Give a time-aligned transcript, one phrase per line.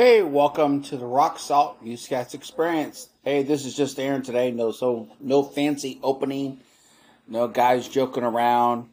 [0.00, 3.08] Hey, welcome to the Rock Salt Muzkast Experience.
[3.24, 4.52] Hey, this is just Aaron today.
[4.52, 6.60] No, so no fancy opening,
[7.26, 8.90] no guys joking around,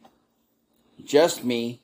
[1.04, 1.80] just me.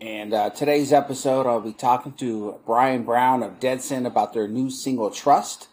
[0.00, 4.68] And uh, today's episode, I'll be talking to Bryan Brown of Deadsin about their new
[4.68, 5.68] single "Trust,"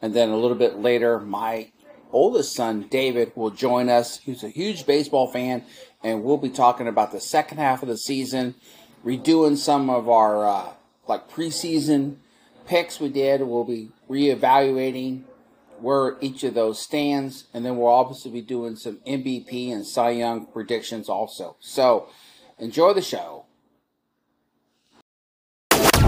[0.00, 1.72] and then a little bit later, my
[2.12, 4.18] oldest son David will join us.
[4.18, 5.64] He's a huge baseball fan,
[6.04, 8.54] and we'll be talking about the second half of the season,
[9.04, 10.46] redoing some of our.
[10.46, 10.72] Uh,
[11.08, 12.16] like preseason
[12.66, 13.42] picks we did.
[13.42, 15.22] We'll be reevaluating
[15.80, 20.10] where each of those stands, and then we'll obviously be doing some MVP and Cy
[20.10, 21.56] Young predictions also.
[21.60, 22.08] So
[22.58, 23.44] enjoy the show.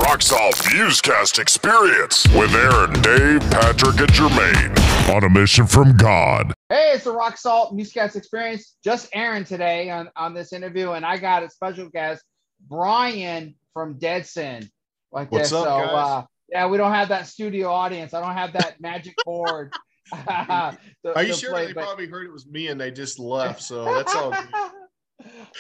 [0.09, 6.55] Rock Salt Muzkast Experience with Aaron, Dave, Patrick, and Jermaine on a mission from God.
[6.71, 8.77] Hey, it's the Rock Salt Muzkast Experience.
[8.83, 12.23] Just Aaron today on, on this interview, and I got a special guest,
[12.69, 14.71] Bryan from Deadsin
[15.13, 15.59] like What's this.
[15.59, 15.95] Up, so guys?
[15.95, 18.15] uh, yeah, we don't have that studio audience.
[18.15, 19.73] I don't have that magic board.
[20.13, 20.79] to-
[21.15, 23.63] Are you sure play, they but- probably heard it was me and they just left?
[23.63, 24.35] So that's all.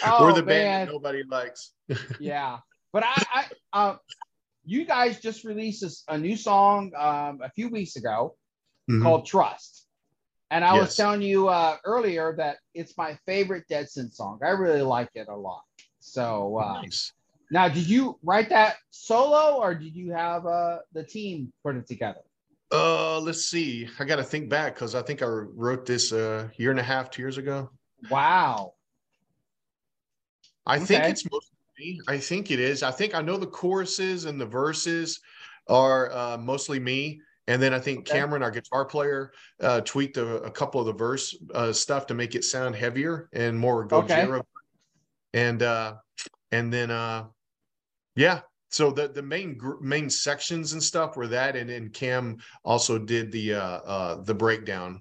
[0.04, 0.86] oh, We're the band man.
[0.86, 1.72] that nobody likes.
[2.20, 2.58] yeah,
[2.92, 3.96] but I, I uh,
[4.64, 8.36] you guys just released a new song um, a few weeks ago
[8.90, 9.02] Mhm.
[9.02, 9.86] called Trust.
[10.50, 14.38] And I was telling you uh, earlier that it's my favorite Deadsin song.
[14.42, 15.60] I really like it a lot.
[16.00, 17.12] So uh, Nice.
[17.50, 21.86] Now, did you write that solo, or did you have uh, the team put it
[21.86, 22.20] together?
[22.70, 23.88] Uh, let's see.
[23.98, 26.82] I got to think back because I think I wrote this a year and a
[26.82, 27.70] half, two years ago.
[28.10, 28.74] Wow.
[30.66, 32.00] I think it's mostly me.
[32.06, 32.82] I think it is.
[32.82, 35.20] I think I know the choruses and the verses
[35.66, 37.22] are uh, mostly me.
[37.46, 38.18] And then I think Okay.
[38.18, 42.14] Cameron, our guitar player, uh, tweaked a, a couple of the verse uh, stuff to
[42.14, 44.40] make it sound heavier and more gojira.
[44.40, 44.46] Okay.
[45.32, 45.94] And uh,
[46.52, 47.24] and then uh,
[48.18, 48.40] yeah.
[48.70, 52.98] So the the main gr- main sections and stuff were that, and then Cam also
[52.98, 53.60] did the uh,
[53.94, 55.00] uh, the breakdown,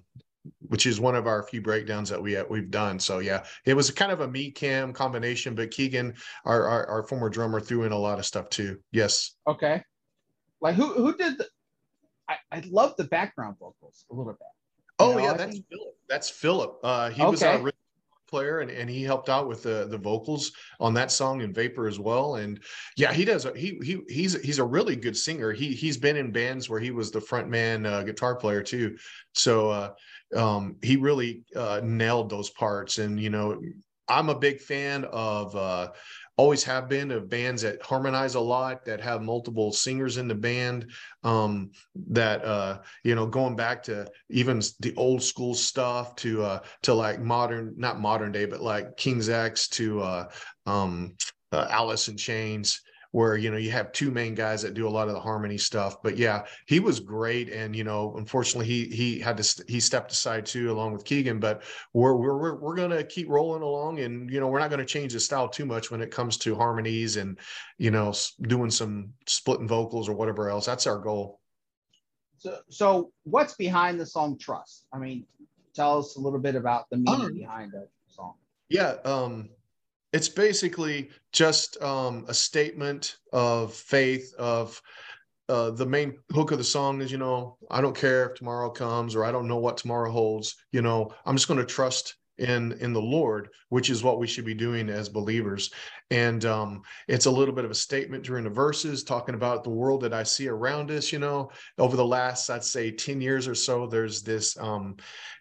[0.68, 2.98] which is one of our few breakdowns that we uh, we've done.
[2.98, 6.14] So yeah, it was kind of a me Cam combination, but Keegan,
[6.46, 8.78] our, our our former drummer, threw in a lot of stuff too.
[8.92, 9.34] Yes.
[9.46, 9.82] Okay.
[10.62, 11.46] Like who who did the
[12.28, 14.48] I, I love the background vocals a little bit.
[14.98, 15.94] Oh know, yeah, I that's think- Philip.
[16.08, 16.78] That's Philip.
[16.82, 17.52] Uh, he was Okay.
[17.52, 17.78] our rhythm
[18.28, 21.88] player, and, and he helped out with the the vocals on that song and Vapor
[21.88, 22.36] as well.
[22.36, 22.60] And
[22.96, 23.46] yeah, he does.
[23.56, 25.52] He he he's he's a really good singer.
[25.52, 28.96] He he's been in bands where he was the front man uh, guitar player too.
[29.34, 29.90] So uh,
[30.36, 32.98] um, he really uh, nailed those parts.
[32.98, 33.60] And you know,
[34.08, 35.92] I'm a big fan of.
[36.38, 40.36] Always have been of bands that harmonize a lot that have multiple singers in the
[40.36, 40.92] band
[41.24, 41.72] um
[42.10, 46.94] that uh you know going back to even the old school stuff to uh to
[46.94, 50.28] like modern not modern day but like king's x to uh
[50.66, 51.16] um
[51.50, 52.82] uh, alice in chains
[53.12, 55.58] where you know you have two main guys that do a lot of the harmony
[55.58, 56.02] stuff.
[56.02, 57.48] But yeah he was great.
[57.50, 61.04] And you know unfortunately he he had to st- he stepped aside too along with
[61.04, 61.40] keegan.
[61.40, 64.00] But we're we're we're, we're going to keep rolling along.
[64.00, 66.36] And you know we're not going to change the style too much when it comes
[66.38, 67.38] to harmonies and
[67.78, 70.66] you know doing some splitting vocals or whatever else.
[70.66, 71.40] That's our goal.
[72.38, 74.86] So so what's behind the song Trust?
[74.92, 75.26] I mean,
[75.74, 78.34] tell us a little bit about the meaning Um, behind the song.
[78.68, 79.48] Yeah, um,
[80.12, 84.32] it's basically just um, a statement of faith.
[84.38, 84.80] Of
[85.48, 88.70] uh, the main hook of the song is, you know, I don't care if tomorrow
[88.70, 90.56] comes or I don't know what tomorrow holds.
[90.72, 94.26] You know, I'm just going to trust in in the Lord, which is what we
[94.26, 95.70] should be doing as believers.
[96.10, 99.70] And um, it's a little bit of a statement during the verses, talking about the
[99.70, 101.12] world that I see around us.
[101.12, 104.56] You know, over the last, I'd say, ten years or so, there's this.
[104.58, 104.96] Um,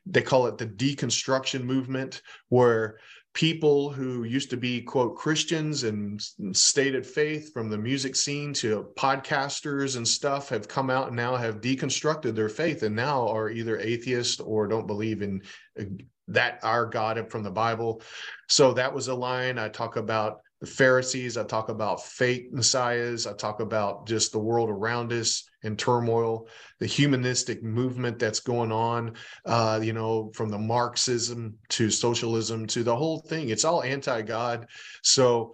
[0.06, 2.98] they call it the deconstruction movement, where
[3.38, 6.20] people who used to be quote christians and
[6.54, 11.36] stated faith from the music scene to podcasters and stuff have come out and now
[11.36, 15.40] have deconstructed their faith and now are either atheist or don't believe in
[15.80, 15.84] uh,
[16.28, 18.02] that our god from the bible.
[18.50, 23.28] So that was a line i talk about the pharisees i talk about fake messiahs
[23.28, 26.48] i talk about just the world around us in turmoil
[26.80, 29.14] the humanistic movement that's going on
[29.46, 33.50] uh, you know, from the Marxism to socialism to the whole thing.
[33.50, 34.68] It's all anti God.
[35.04, 35.54] So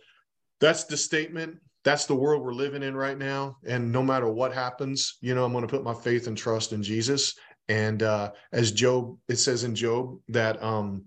[0.60, 1.58] that's the statement.
[1.84, 3.58] That's the world we're living in right now.
[3.68, 6.72] And no matter what happens, you know, I'm going to put my faith and trust
[6.72, 7.36] in Jesus.
[7.68, 11.04] And uh, as Job, it says in Job that um,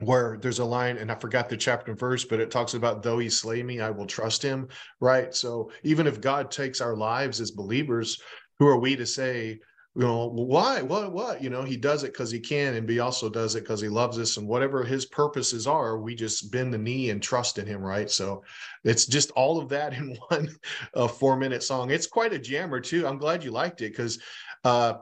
[0.00, 3.02] where there's a line, and I forgot the chapter and verse, but it talks about
[3.02, 4.68] though he slay me, I will trust him.
[5.00, 5.34] Right.
[5.34, 8.20] So even if God takes our lives as believers,
[8.58, 9.58] who are we to say
[9.96, 12.98] you know, why, what, what, you know, he does it because he can, and he
[12.98, 16.74] also does it because he loves us, and whatever his purposes are, we just bend
[16.74, 18.10] the knee and trust in him, right?
[18.10, 18.44] So
[18.84, 20.50] it's just all of that in one
[20.94, 21.90] uh, four minute song.
[21.90, 23.06] It's quite a jammer too.
[23.06, 24.20] I'm glad you liked it because
[24.64, 24.94] uh,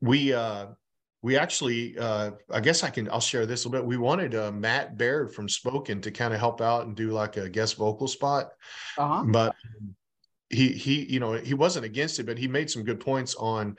[0.00, 0.66] we uh,
[1.24, 3.88] we actually, uh, I guess I can, I'll share this a little bit.
[3.88, 7.38] We wanted uh, Matt Baird from Spoken to kind of help out and do like
[7.38, 8.50] a guest vocal spot,
[8.98, 9.24] uh-huh.
[9.28, 9.56] but
[10.50, 13.78] he he you know he wasn't against it, but he made some good points on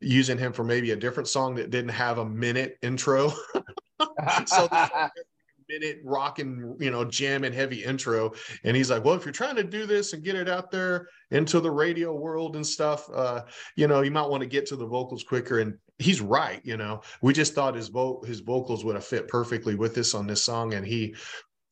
[0.00, 3.32] using him for maybe a different song that didn't have a minute intro.
[4.46, 4.68] so
[5.72, 8.32] minute rocking, you know, jam and heavy intro.
[8.64, 11.08] And he's like, well, if you're trying to do this and get it out there
[11.30, 13.42] into the radio world and stuff, uh,
[13.76, 15.60] you know, you might want to get to the vocals quicker.
[15.60, 16.60] And he's right.
[16.64, 20.14] You know, we just thought his vo- his vocals would have fit perfectly with this
[20.14, 20.74] on this song.
[20.74, 21.14] And he,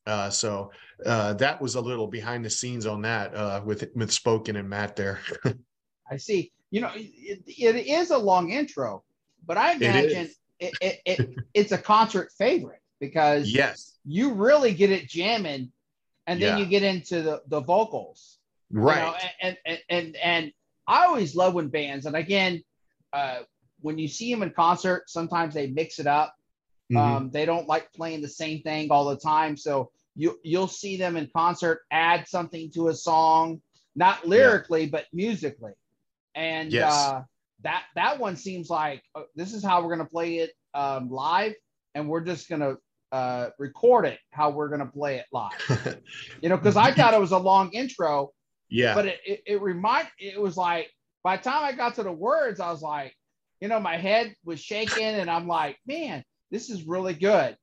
[0.06, 0.70] uh, so
[1.04, 4.68] uh, that was a little behind the scenes on that uh, with with spoken and
[4.68, 5.20] Matt there.
[6.10, 9.02] I see you know, it, it is a long intro,
[9.44, 10.30] but I imagine
[10.60, 15.72] it, it, it, it's a concert favorite because yes, you really get it jamming,
[16.26, 16.64] and then yeah.
[16.64, 18.38] you get into the the vocals,
[18.70, 18.96] right?
[18.96, 20.52] You know, and, and and and
[20.86, 22.62] I always love when bands, and again,
[23.12, 23.40] uh,
[23.80, 26.34] when you see them in concert, sometimes they mix it up.
[26.92, 26.96] Mm-hmm.
[26.96, 30.96] Um, they don't like playing the same thing all the time, so you you'll see
[30.96, 33.60] them in concert add something to a song,
[33.96, 34.90] not lyrically yeah.
[34.92, 35.72] but musically
[36.34, 36.92] and yes.
[36.92, 37.22] uh,
[37.62, 41.10] that that one seems like uh, this is how we're going to play it um,
[41.10, 41.54] live,
[41.94, 42.78] and we're just going to
[43.12, 46.00] uh, record it how we're going to play it live.
[46.42, 48.30] you know, because I thought it was a long intro.
[48.68, 48.94] Yeah.
[48.94, 50.90] But it, it, it remind it was like
[51.24, 53.14] by the time I got to the words, I was like,
[53.60, 57.56] you know, my head was shaking, and I'm like, man, this is really good.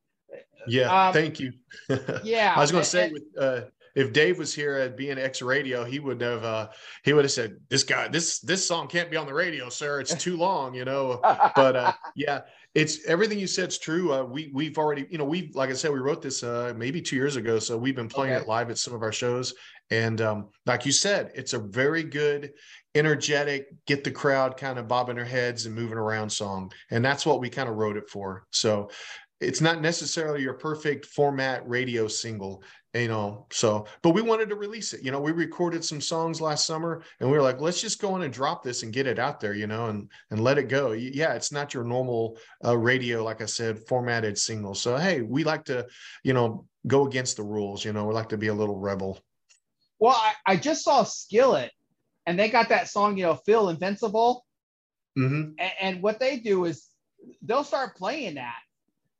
[0.68, 1.08] Yeah.
[1.08, 1.54] Um, thank you.
[2.24, 2.54] yeah.
[2.56, 3.62] I was going to say with uh,
[3.98, 6.68] if Dave was here at BNX Radio, he would have uh,
[7.04, 10.00] he would have said, "This guy, this this song can't be on the radio, sir.
[10.00, 11.20] It's too long," you know.
[11.56, 12.42] but uh, yeah,
[12.76, 14.14] it's everything you said's true.
[14.14, 17.02] Uh, we we've already, you know, we like I said, we wrote this uh, maybe
[17.02, 18.44] two years ago, so we've been playing okay.
[18.44, 19.56] it live at some of our shows.
[19.90, 22.52] And um, like you said, it's a very good,
[22.94, 27.26] energetic, get the crowd kind of bobbing their heads and moving around song, and that's
[27.26, 28.46] what we kind of wrote it for.
[28.52, 28.92] So
[29.40, 32.64] it's not necessarily your perfect format radio single
[32.94, 36.42] you know so but we wanted to release it you know we recorded some songs
[36.42, 39.06] last summer and we were like let's just go in and drop this and get
[39.08, 40.94] it out there you know and and let it go.
[40.94, 44.74] Yeah it's not your normal uh, radio like i said formatted single.
[44.74, 45.86] So hey we like to
[46.24, 49.20] you know go against the rules you know we like to be a little rebel.
[50.00, 51.72] Well i, I just saw skillet
[52.26, 54.46] and they got that song you know feel invincible.
[55.18, 55.54] Mm-hmm.
[55.58, 56.86] and, and what they do is
[57.42, 58.60] they'll start playing that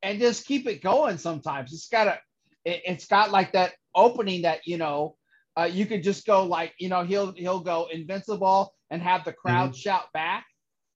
[0.02, 2.18] and just keep it going sometimes it's got a
[2.64, 5.16] it, has got like that opening that you know
[5.56, 9.32] uh, you could just go like you know he'll he'll go invincible and have the
[9.32, 9.78] crowd mm-hmm.
[9.78, 10.46] shout back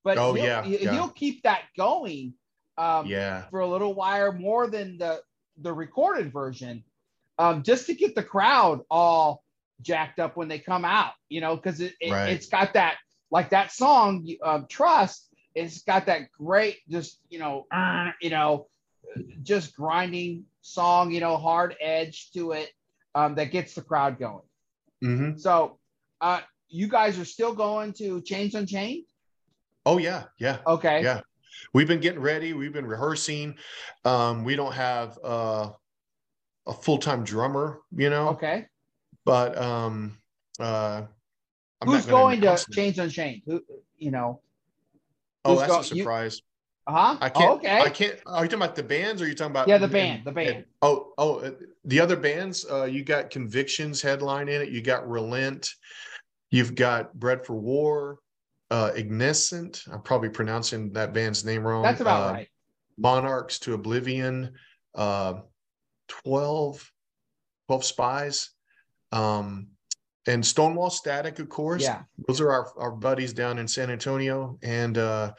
[0.04, 1.08] but oh he'll, yeah, he'll yeah.
[1.14, 2.34] keep that going
[2.78, 5.20] um, yeah for a little while more than the
[5.58, 6.84] the recorded version
[7.38, 9.43] um, just to get the crowd all
[9.81, 12.31] jacked up when they come out you know because it, it, right.
[12.31, 12.96] it's got that
[13.31, 18.69] like that song um, trust it's got that great just you know uh, you know
[19.43, 22.70] just grinding song, you know, hard edge to it
[23.14, 24.43] um, that gets the crowd going.
[25.05, 25.38] Mm-hmm.
[25.38, 25.79] So,
[26.20, 29.05] uh, you guys are still going to Chains Unchained?
[29.85, 30.59] Oh yeah, yeah.
[30.67, 31.03] Okay.
[31.03, 31.20] Yeah,
[31.75, 32.53] we've been getting ready.
[32.53, 33.56] We've been rehearsing.
[34.05, 35.70] Um, we don't have uh,
[36.67, 38.29] a full time drummer, you know.
[38.31, 38.67] Okay.
[39.25, 40.19] But um,
[40.61, 41.03] uh,
[41.81, 43.43] I'm who's going to Chains Unchained?
[43.47, 43.62] Who,
[43.99, 44.40] you know?
[45.45, 46.42] Oh, that's go- a surprise.
[46.89, 47.17] You- uh-huh.
[47.21, 47.51] I can't.
[47.53, 47.81] Okay.
[47.81, 48.19] I can't.
[48.27, 49.69] Are you talking about the bands, or are you talking about?
[49.69, 50.25] Yeah, the band.
[50.25, 50.49] the band.
[50.49, 51.53] And, oh, oh, uh,
[51.85, 52.67] the other bands.
[52.69, 54.71] Uh, you got Convictions headline in it.
[54.71, 55.71] You got Relent.
[56.51, 58.19] You've got Bread for War.
[58.71, 59.85] Uh, Igniscent.
[59.93, 61.83] I'm probably pronouncing that band's name wrong.
[61.83, 62.49] That's about uh, right.
[62.99, 64.53] Monarchs to Oblivion.
[64.95, 65.35] Uh,
[66.09, 66.91] 12,
[67.69, 68.51] 12 Spies.
[69.12, 69.69] Um,
[70.27, 71.83] and Stonewall Static, of course.
[71.83, 72.03] Yeah.
[72.29, 74.59] Those are our, our buddies down in San Antonio.
[74.62, 75.33] And uh,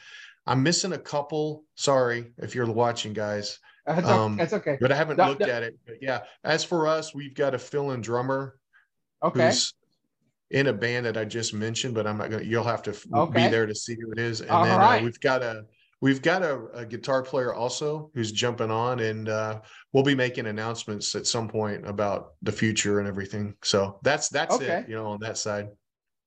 [0.46, 1.64] I'm missing a couple.
[1.76, 3.60] Sorry if you're watching, guys.
[3.86, 4.56] That's, um, okay.
[4.56, 4.78] okay.
[4.80, 5.48] But I haven't no, looked no.
[5.48, 5.78] at it.
[5.86, 8.58] But yeah, as for us, we've got a fill-in drummer.
[9.22, 9.48] Okay.
[9.48, 9.74] Who's
[10.52, 12.44] in a band that I just mentioned, but I'm not gonna.
[12.44, 13.46] You'll have to okay.
[13.46, 14.42] be there to see who it is.
[14.42, 15.02] And All then right.
[15.02, 15.66] uh, we've got a
[16.00, 19.62] we've got a, a, guitar player also who's jumping on, and uh,
[19.94, 23.56] we'll be making announcements at some point about the future and everything.
[23.64, 24.80] So that's that's okay.
[24.80, 24.90] it.
[24.90, 25.70] You know, on that side.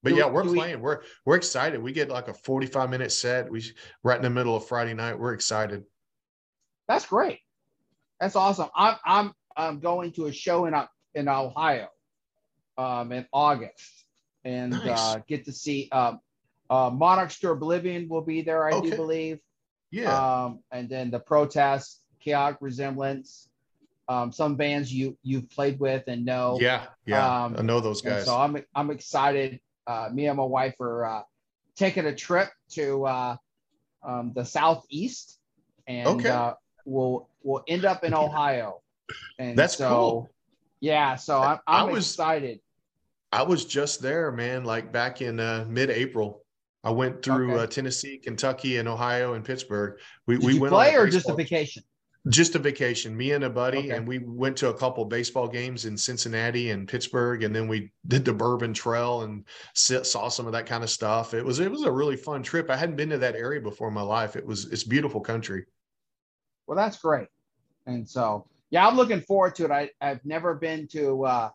[0.03, 0.77] But do, yeah, we're playing.
[0.77, 1.83] We, we're we're excited.
[1.83, 3.51] We get like a 45 minute set.
[3.51, 3.65] We
[4.05, 5.19] right in the middle of Friday night.
[5.19, 5.85] We're excited.
[6.89, 7.41] That's great.
[8.21, 8.69] That's awesome.
[8.77, 10.75] I'm I'm I'm going to a show in
[11.15, 11.89] in Ohio
[12.79, 14.05] um in August
[14.45, 14.87] and nice.
[14.99, 16.21] uh, get to see um
[16.69, 18.91] Uh, Monarchs to Oblivion will be there, I Okay.
[18.91, 19.39] do believe.
[19.93, 20.11] Yeah.
[20.11, 23.49] Um, and then the Protest, Chaotic Resemblance,
[24.09, 26.59] um, some bands you you've played with and know.
[26.61, 26.87] yeah.
[27.07, 27.23] Yeah.
[27.45, 28.25] um, I know those guys.
[28.25, 29.61] so I'm I'm excited.
[29.87, 31.23] Uh, me and my wife are uh,
[31.77, 33.37] taking a trip to uh,
[34.03, 35.39] um, the southeast,
[35.87, 36.29] and Okay.
[36.29, 38.81] uh, we'll we'll end up in Ohio.
[39.39, 40.31] And That's so, cool.
[40.81, 42.61] Yeah, so I'm I I'm was- excited.
[43.33, 46.43] I was just there, man, like back in uh, mid-April.
[46.85, 47.63] I went through Okay.
[47.65, 49.99] uh, Tennessee, Kentucky, and Ohio and Pittsburgh.
[50.27, 51.83] We Did we went play or just a vacation?
[52.29, 53.17] Just a vacation.
[53.17, 53.91] Me and a buddy, Okay.
[53.91, 57.93] and we went to a couple baseball games in Cincinnati and Pittsburgh, and then we
[58.09, 61.35] did the Bourbon Trail and sit, saw some of that kind of stuff.
[61.35, 62.71] It was it was a really fun trip.
[62.71, 64.35] I hadn't been to that area before in my life.
[64.37, 65.67] It was it's beautiful country.
[66.67, 67.29] Well, that's great.
[67.87, 69.71] And so, yeah, I'm looking forward to it.
[69.71, 71.51] I, I've never been to uh,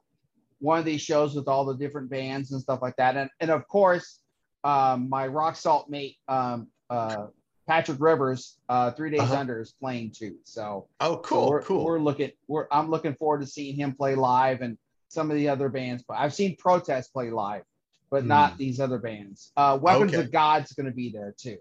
[0.60, 3.18] one of these shows with all the different bands and stuff like that.
[3.18, 4.22] And, and of course,
[4.64, 7.28] um, my rock salt mate, um, uh,
[7.68, 9.38] Patrick Rivers, uh, Three Days Uh-huh.
[9.38, 10.36] Under is playing too.
[10.44, 11.86] So, Oh, so cool, we're, cool.
[11.86, 14.78] We're looking, we're, I'm looking forward to seeing him play live and
[15.08, 16.04] some of the other bands.
[16.08, 17.64] But I've seen Protest play live,
[18.10, 19.52] but not these other bands.
[19.56, 20.18] Uh, Weapons Hmm.
[20.18, 20.26] Okay.
[20.26, 21.58] of God's going to be there too.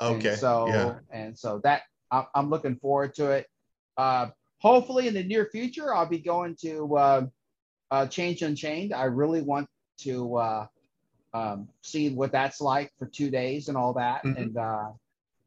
[0.00, 0.30] okay.
[0.30, 0.94] And so yeah.
[1.10, 3.46] and so that I'm, I'm looking forward to it.
[3.96, 4.28] Uh,
[4.58, 7.26] hopefully in the near future, I'll be going to uh,
[7.90, 8.94] uh, Chains Unchained.
[8.94, 10.66] I really want to uh,
[11.34, 14.24] um, see what that's like for two days and all that.
[14.24, 14.36] Mhm.
[14.40, 14.88] And uh,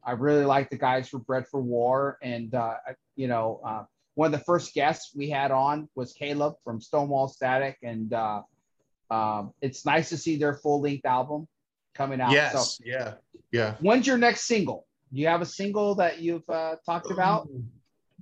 [0.06, 2.18] I really like the guys for Bread for War.
[2.22, 2.74] And uh,
[3.16, 3.84] you know, uh,
[4.14, 8.42] one of the first guests we had on was Caleb from Stonewall Static, and uh,
[9.10, 11.48] um, it's nice to see their full length album
[11.94, 12.30] coming out.
[12.30, 12.80] So Yes.
[12.84, 13.14] yeah.
[13.52, 13.74] Yeah.
[13.80, 14.86] When's your next single?
[15.12, 17.48] Do you have a single that you've uh, talked about?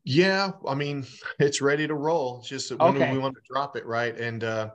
[0.05, 1.07] Yeah, I mean,
[1.39, 2.41] it's ready to roll.
[2.41, 3.13] It's just when Okay.
[3.13, 4.15] we want to drop it, right?
[4.19, 4.71] And uh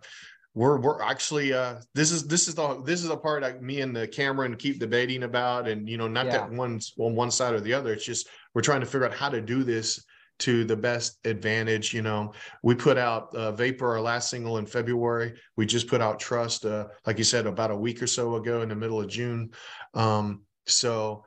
[0.58, 3.82] we're we're actually uh this is this is the this is the part like me
[3.82, 7.54] and the Cameron keep debating about and you know not that one's on one side
[7.54, 7.94] or the other.
[7.94, 10.04] It's just we're trying to figure out how to do this
[10.40, 12.34] to the best advantage you know.
[12.64, 15.36] We put out uh, vapor our last single in february.
[15.58, 18.64] We just put out trust uh, like you said about a week or so ago
[18.64, 19.52] in the middle of june.
[19.94, 21.24] Um so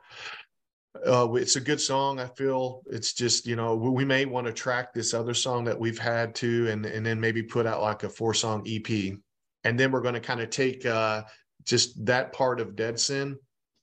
[1.07, 2.19] uh, it's a good song.
[2.19, 5.63] I feel it's just you know we, we may want to track this other song
[5.65, 9.13] that we've had too, and and then maybe put out like a four song EP,
[9.63, 11.23] and then we're going to kind of take uh,
[11.65, 13.35] just that part of Deadsin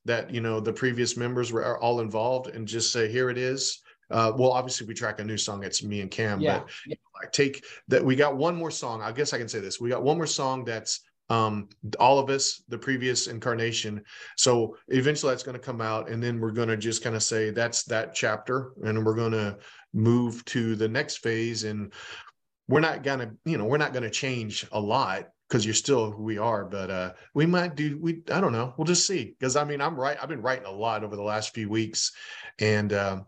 [0.04, 3.80] that you know the previous members were all involved, and just say here it is.
[4.10, 5.62] Uh, well, obviously we track a new song.
[5.64, 6.60] It's me and Cam, Yeah.
[6.60, 8.04] but like take that.
[8.04, 9.02] We got one more song.
[9.02, 9.80] I guess I can say this.
[9.80, 11.00] We got one more song that's
[11.30, 11.68] um
[12.00, 14.02] all of us the previous incarnation.
[14.36, 17.22] So eventually that's going to come out and then we're going to just kind of
[17.22, 19.58] say that's that chapter and we're going to
[19.92, 21.92] move to the next phase and
[22.68, 25.74] we're not going to you know we're not going to change a lot because you're
[25.74, 29.06] still who we are but uh we might do we i don't know we'll just
[29.06, 31.68] see because i mean i'm right i've been writing a lot over the last few
[31.68, 32.12] weeks
[32.58, 33.24] and um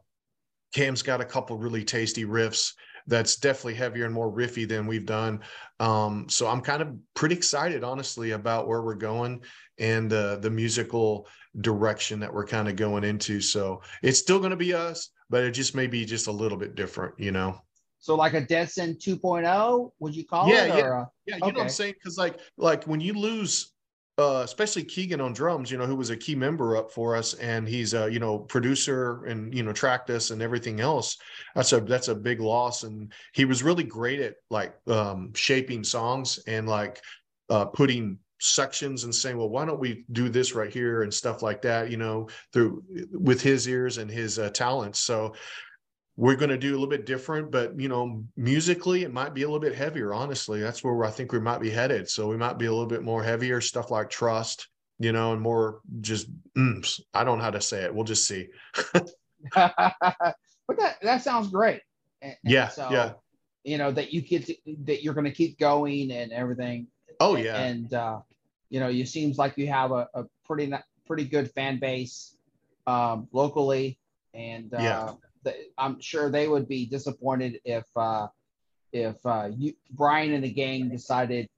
[0.75, 2.75] cam's got a couple really tasty riffs
[3.07, 5.41] that's definitely heavier and more riffy than we've done
[5.81, 9.43] um so i'm kind of pretty excited honestly about where we're going
[9.79, 11.27] and uh, the musical
[11.61, 15.43] direction that we're kind of going into so it's still going to be us but
[15.45, 17.61] it just may be just a little bit different you know
[17.99, 20.75] So like a Dead Sin 2.0, would you call Yeah, it?
[20.75, 21.05] yeah.
[21.27, 21.95] Yeah, you know what I'm saying?
[21.95, 23.73] Because like like when you lose
[24.21, 27.35] uh especially Keegan on drums, you know, who was a key member up for us
[27.35, 31.17] and he's a, you know, producer and you know, tracked us and everything else.
[31.55, 32.85] That's a that's a big loss.
[32.85, 37.01] And he was really great at like um shaping songs and like
[37.49, 41.43] uh putting sections and saying, well, why don't we do this right here and stuff
[41.43, 45.01] like that, you know, through with his ears and his uh, talents.
[45.01, 45.35] So
[46.21, 49.41] we're going to do a little bit different, but you know, musically, it might be
[49.41, 50.13] a little bit heavier.
[50.13, 52.11] Honestly, that's where I think we might be headed.
[52.11, 55.41] So we might be a little bit more heavier stuff like trust, you know, and
[55.41, 57.01] more just oomph.
[57.15, 57.95] I don't know how to say it.
[57.95, 58.49] We'll just see.
[59.55, 61.81] but that that sounds great.
[62.21, 63.13] And- and Yeah, so, yeah.
[63.65, 66.87] You know that you get to, that you're going to keep going and everything.
[67.19, 68.21] Oh yeah, And uh,
[68.69, 70.71] you know, you seems like you have a, a pretty
[71.07, 72.37] pretty good fan base
[72.87, 73.99] um, locally,
[74.35, 75.13] and uh, Yeah.
[75.43, 78.29] The, I'm sure they would be disappointed if uh,
[78.93, 81.49] if uh, you Bryan and the gang decided,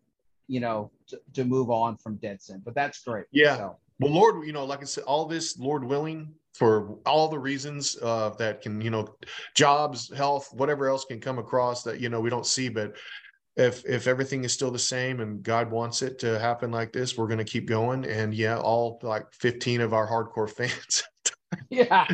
[0.48, 2.62] you know, to, to move on from Deadsin.
[2.64, 3.26] But that's great.
[3.32, 3.56] Yeah.
[3.56, 7.38] So, well, Lord, you know, like I said, all this, Lord willing, for all the
[7.38, 9.16] reasons uh, that can, you know,
[9.54, 12.96] jobs, health, whatever else can come across that you know we don't see, but
[13.56, 17.16] if if everything is still the same and God wants it to happen like this,
[17.16, 18.04] we're going to keep going.
[18.04, 21.02] And yeah, all like 15 of our hardcore fans,
[21.71, 22.06] yeah.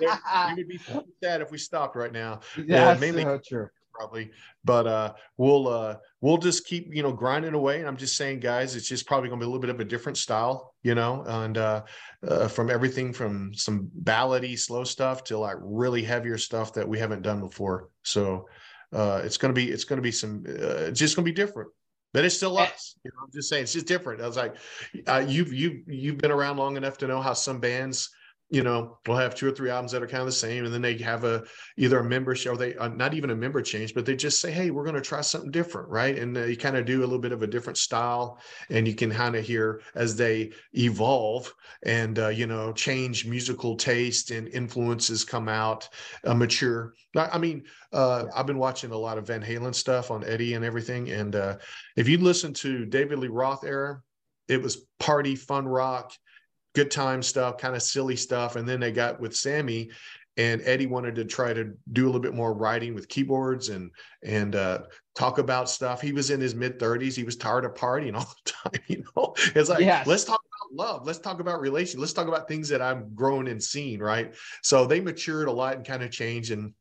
[0.00, 0.80] we would be
[1.22, 2.40] sad if we stopped right now.
[2.66, 3.68] Yeah, mainly- so true.
[3.92, 4.30] probably.
[4.64, 7.80] But uh, we'll uh, we'll just keep you know grinding away.
[7.80, 9.80] And I'm just saying, guys, it's just probably going to be a little bit of
[9.80, 11.82] a different style, you know, and uh,
[12.26, 16.98] uh, from everything from some ballady, slow stuff to like really heavier stuff that we
[16.98, 17.88] haven't done before.
[18.02, 18.48] So
[18.92, 21.30] uh, it's going to be it's going to be some uh, it's just going to
[21.30, 21.70] be different.
[22.12, 22.96] But it's still us.
[23.04, 24.20] You know, I'm just saying it's just different.
[24.20, 24.56] I was like,
[25.06, 28.10] uh, you've you've you've been around long enough to know how some bands
[28.50, 30.74] you know, will have two or three albums that are kind of the same, and
[30.74, 31.44] then they have a
[31.76, 34.50] either a membership or they uh, not even a member change, but they just say,
[34.50, 36.18] "Hey, we're going to try something different," right?
[36.18, 38.94] And uh, you kind of do a little bit of a different style, and you
[38.94, 41.52] can kind of hear as they evolve
[41.84, 45.88] and uh, you know change musical taste and influences come out,
[46.26, 46.94] uh, mature.
[47.16, 50.64] I mean, uh, I've been watching a lot of Van Halen stuff on Eddie and
[50.64, 51.58] everything, and uh,
[51.96, 54.02] if you listen to David Lee Roth era,
[54.48, 56.12] it was party fun rock
[56.74, 58.56] good time stuff, kind of silly stuff.
[58.56, 59.90] And then they got with Sammy
[60.36, 63.90] and Eddie wanted to try to do a little bit more writing with keyboards and
[64.22, 64.80] and uh,
[65.14, 66.00] talk about stuff.
[66.00, 67.14] He was in his mid 30s.
[67.14, 68.82] He was tired of partying all the time.
[68.86, 70.06] You know, it's like yes.
[70.06, 71.06] let's talk about love.
[71.06, 72.00] Let's talk about relations.
[72.00, 74.00] Let's talk about things that I've grown and seen.
[74.00, 74.34] Right.
[74.62, 76.52] So they matured a lot and kind of changed.
[76.52, 76.72] And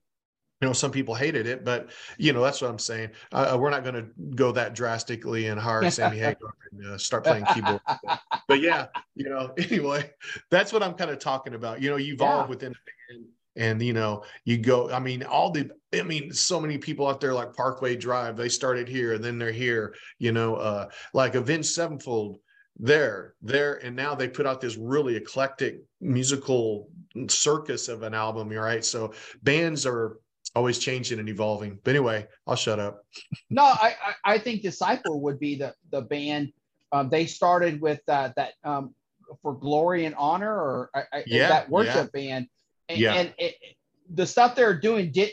[0.62, 3.10] you know some people hated it but you know that's what i'm saying.
[3.32, 7.24] Uh, we're not going to go that drastically and hire sammy hagar and uh, start
[7.25, 7.80] playing keyboard.
[7.88, 10.12] But, but, yeah you know anyway
[10.50, 11.82] that's what i'm kind of talking about.
[11.82, 12.50] You know you evolve yeah.
[12.50, 13.25] within the band
[13.56, 17.20] and you know you go i mean all the i mean so many people out
[17.20, 21.34] there like parkway drive they started here and then they're here you know uh like
[21.34, 22.38] avenged sevenfold
[22.78, 26.88] there there and now they put out this really eclectic musical
[27.28, 28.86] circus of an album right?
[28.86, 29.13] So
[29.44, 30.18] bands are
[30.56, 31.79] always changing and evolving.
[31.84, 33.06] But anyway, I'll shut up.
[33.50, 36.53] no, I, I, I think Disciple would be the the band.
[36.91, 38.96] Um, they started with uh, that um,
[39.41, 40.91] for glory and honor, or
[41.25, 42.22] yeah, that worship yeah.
[42.22, 42.48] band,
[42.88, 43.13] and, yeah.
[43.13, 43.56] and it,
[44.13, 45.32] the stuff they're doing did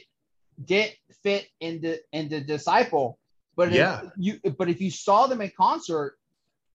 [0.62, 0.92] did
[1.22, 3.18] fit into into Disciple.
[3.56, 6.18] But yeah, if you but if you saw them in concert,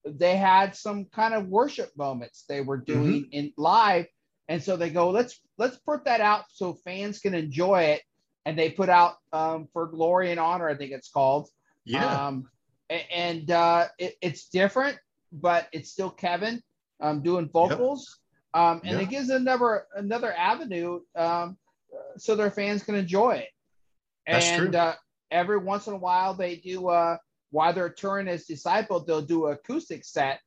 [0.03, 3.33] they had some kind of worship moments they were doing mm-hmm.
[3.33, 4.07] in live,
[4.48, 8.01] and so they go, let's let's put that out so fans can enjoy it
[8.45, 11.50] and they put out um, for glory and honor i think it's called.
[11.83, 12.05] Yeah.
[12.05, 12.48] Um,
[12.89, 14.98] and uh, it, it's different
[15.31, 16.62] but it's still kevin
[17.01, 18.19] um, doing vocals.
[18.53, 18.63] Yep.
[18.63, 21.57] um, and it gives another another avenue um,
[22.18, 23.50] so their fans can enjoy it.
[24.27, 24.96] That's and uh,
[25.29, 27.18] every once in a while they do uh,
[27.50, 30.39] while they're touring as disciple, they'll do an acoustic set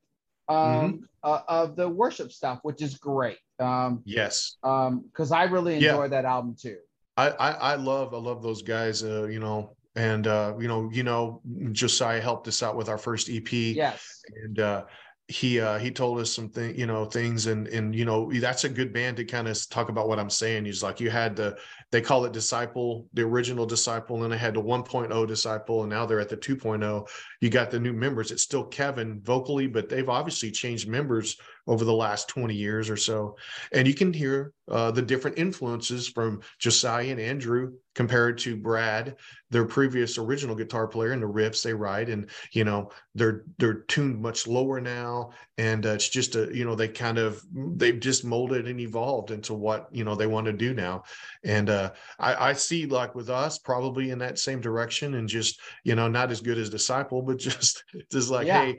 [0.49, 0.97] um, mm-hmm.
[1.23, 3.39] uh, of the worship stuff which is great.
[3.59, 4.57] Um, yes.
[4.63, 6.09] because um, i really enjoy yeah.
[6.09, 6.79] that album too
[7.17, 9.03] I, I, I love I love those guys.
[9.03, 11.41] Uh, you know, and uh, you know, you know,
[11.73, 13.53] Josiah helped us out with our first EP.
[13.53, 14.23] Yes.
[14.43, 14.85] And uh,
[15.29, 18.65] he uh, he told us some thing, you know, things, and and you know, that's
[18.65, 20.67] a good band to kind of talk about what I'm saying.
[20.67, 21.57] He's like, you had the
[21.91, 25.91] they call it disciple, the original disciple, and then they had the 1.0 disciple, and
[25.91, 27.09] now they're at the 2.0.
[27.45, 28.31] You got the new members.
[28.31, 32.97] It's still Kevin vocally, but they've obviously changed members over the last 20 years or
[32.97, 33.37] so.
[33.73, 39.17] And you can hear uh, the different influences from Josiah and Andrew compared to Brad,
[39.51, 42.09] their previous original guitar player, and the riffs they write.
[42.09, 46.65] And you know they're they're tuned much lower now, and uh, it's just a you
[46.65, 50.47] know they kind of they've just molded and evolved into what you know they want
[50.47, 51.05] to do now.
[51.45, 55.61] And uh, I, I see like with us probably in that same direction, and just
[55.85, 58.65] you know not as good as Disciple, but just just like yeah.
[58.65, 58.79] hey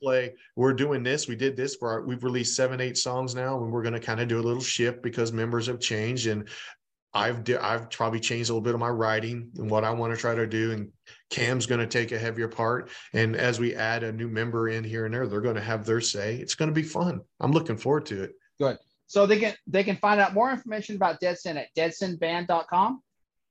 [0.00, 3.62] play we're doing this we did this for our we've released seven eight songs now
[3.62, 6.48] and we're going to kind of do a little shift because members have changed and
[7.14, 10.18] i've i've probably changed a little bit of my writing and what i want to
[10.18, 10.90] try to do and
[11.30, 14.84] cam's going to take a heavier part and as we add a new member in
[14.84, 17.52] here and there they're going to have their say it's going to be fun i'm
[17.52, 21.20] looking forward to it good so they can they can find out more information about
[21.20, 23.02] deadsin at deadsinband.com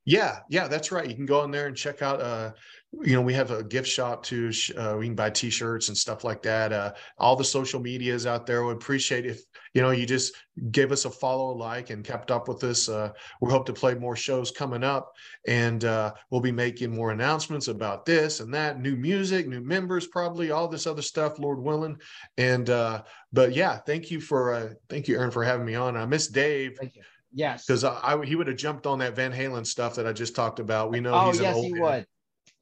[0.08, 1.06] yeah, yeah, that's right.
[1.06, 2.22] You can go in there and check out.
[2.22, 2.52] Uh,
[2.92, 4.50] you know, we have a gift shop too.
[4.76, 6.72] Uh, we can buy T-shirts and stuff like that.
[6.72, 9.42] Uh, all the social medias out there would appreciate if
[9.74, 10.34] you know you just
[10.70, 12.88] gave us a follow, like, and kept up with us.
[12.88, 13.10] Uh,
[13.42, 15.12] we hope to play more shows coming up,
[15.46, 20.06] and uh, we'll be making more announcements about this and that, new music, new members,
[20.06, 21.98] probably all this other stuff, Lord willing.
[22.38, 23.02] And uh,
[23.34, 25.94] but yeah, thank you for uh, thank you, Aaron, for having me on.
[25.94, 26.78] I miss Dave.
[26.80, 29.94] Thank you Yes, because I, I, he would have jumped on that Van Halen stuff
[29.96, 30.90] that I just talked about.
[30.90, 31.12] We know.
[31.12, 31.82] Oh yes, he man.
[31.82, 32.06] would.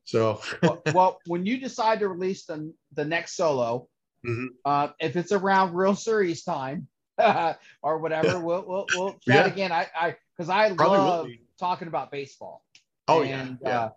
[0.07, 3.89] So well, well, when you decide to release the the next solo,
[4.27, 4.47] mm-hmm.
[4.65, 6.89] uh, if it's around real series time
[7.83, 9.47] or whatever, we'll we'll, we'll chat yeah.
[9.47, 9.73] again.
[9.73, 12.65] I I because I Probably love talking about baseball.
[13.09, 13.69] Oh and, yeah.
[13.69, 13.89] yeah.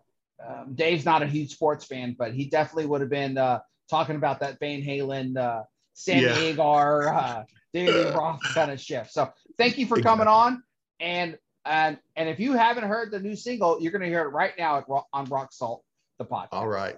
[0.45, 3.59] Uh, um, Dave's not a huge sports fan, but he definitely would have been uh,
[3.89, 6.33] talking about that Van Halen, uh, Sammy yeah.
[6.33, 7.43] Hagar, uh,
[7.73, 9.11] David Roth kind of shift.
[9.11, 10.63] So thank you for coming on.
[10.99, 14.29] And And and if you haven't heard the new single, you're going to hear it
[14.29, 15.83] right now on Rock Salt,
[16.19, 16.49] the podcast.
[16.51, 16.97] All right.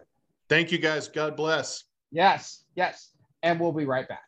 [0.49, 1.07] Thank you guys.
[1.07, 1.85] God bless.
[2.11, 3.11] Yes, yes.
[3.41, 4.23] And we'll be right back.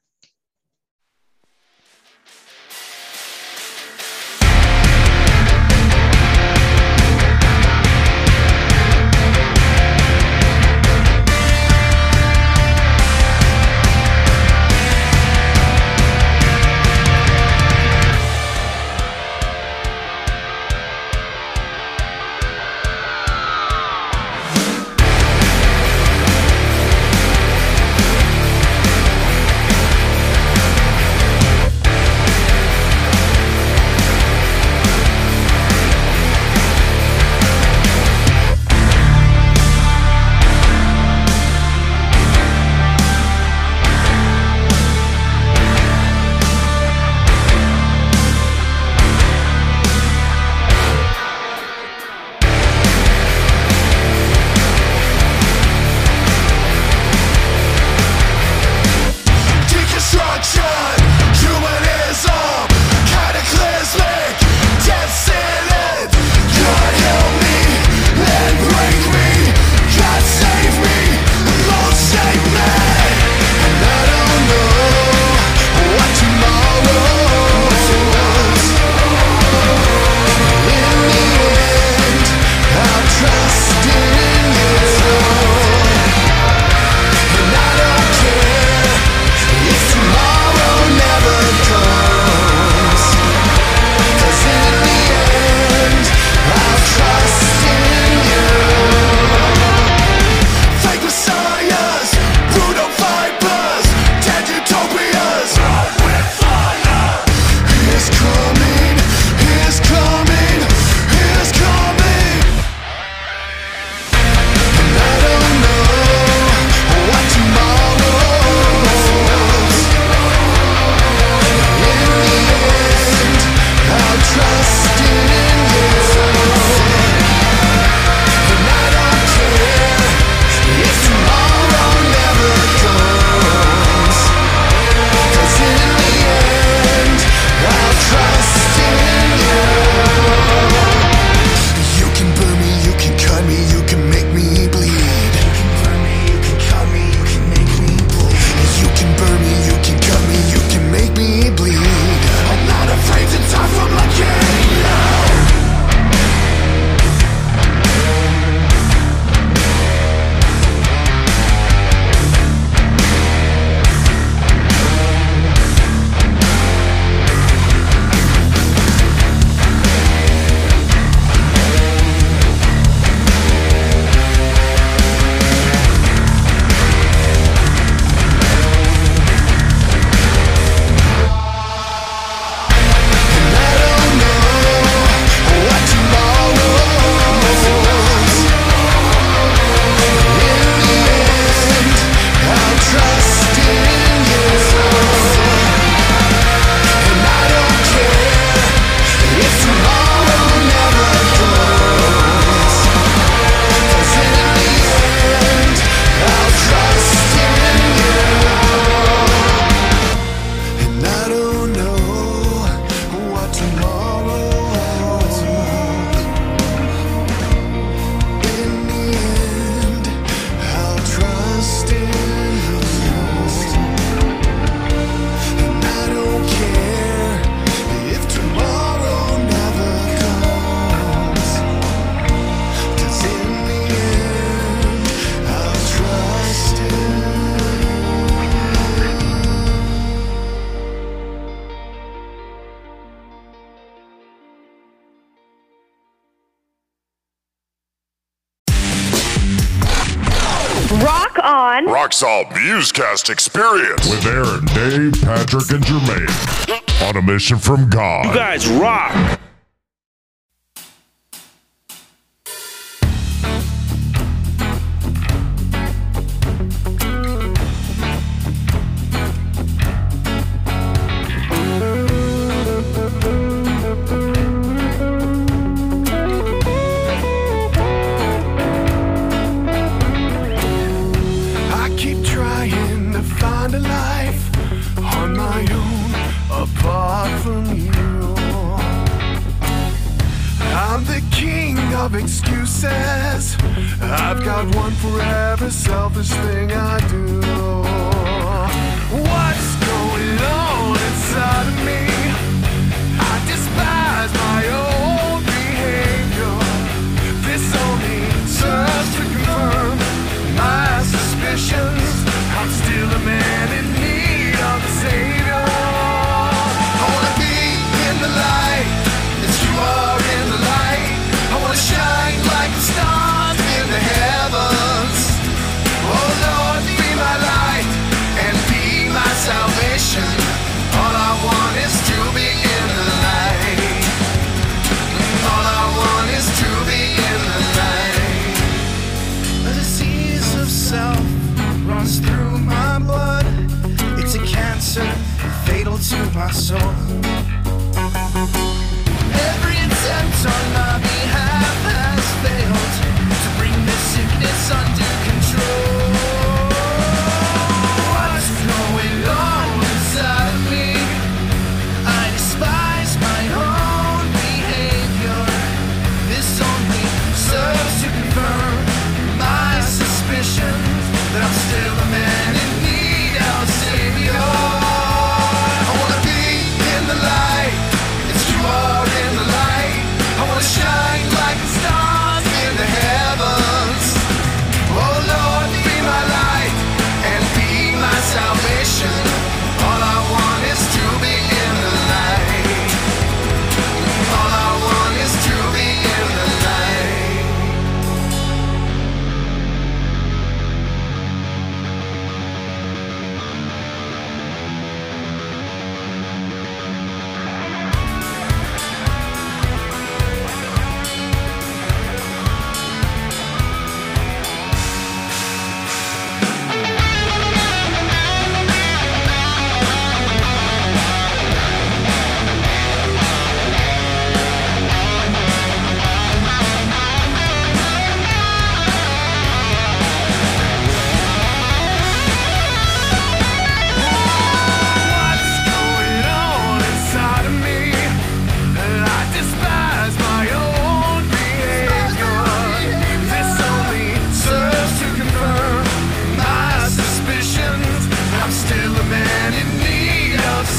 [252.93, 258.25] Salt Muzkast Experience with Aaron, Dave, Patrick, and Jermaine on a mission from God.
[258.25, 259.39] You guys rock.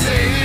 [0.04, 0.43] see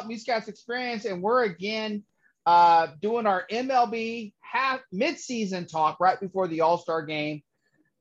[0.00, 2.02] about Muzkast Experience, and we're again
[2.46, 7.42] uh, doing our MLB half midseason talk right before the All Star game.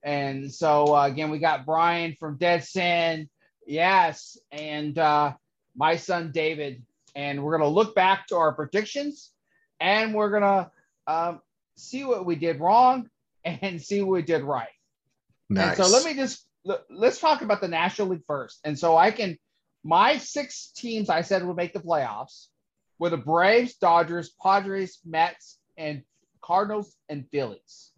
[0.03, 3.27] And so uh, again, we got Bryan from Deadsin,
[3.65, 5.33] yes, and uh,
[5.75, 6.83] my son David,
[7.15, 9.31] and we're gonna look back to our predictions,
[9.79, 10.71] and we're gonna
[11.07, 11.41] um,
[11.75, 13.09] see what we did wrong
[13.43, 14.67] and see what we did right.
[15.49, 15.77] Nice.
[15.77, 16.45] And so let me just
[16.89, 19.38] let's talk about the National League first, and so I can
[19.84, 22.48] my six teams I said would make the playoffs
[22.98, 26.04] were the Braves, Dodgers, Padres, Mets, and
[26.42, 27.92] Cardinals and Phillies.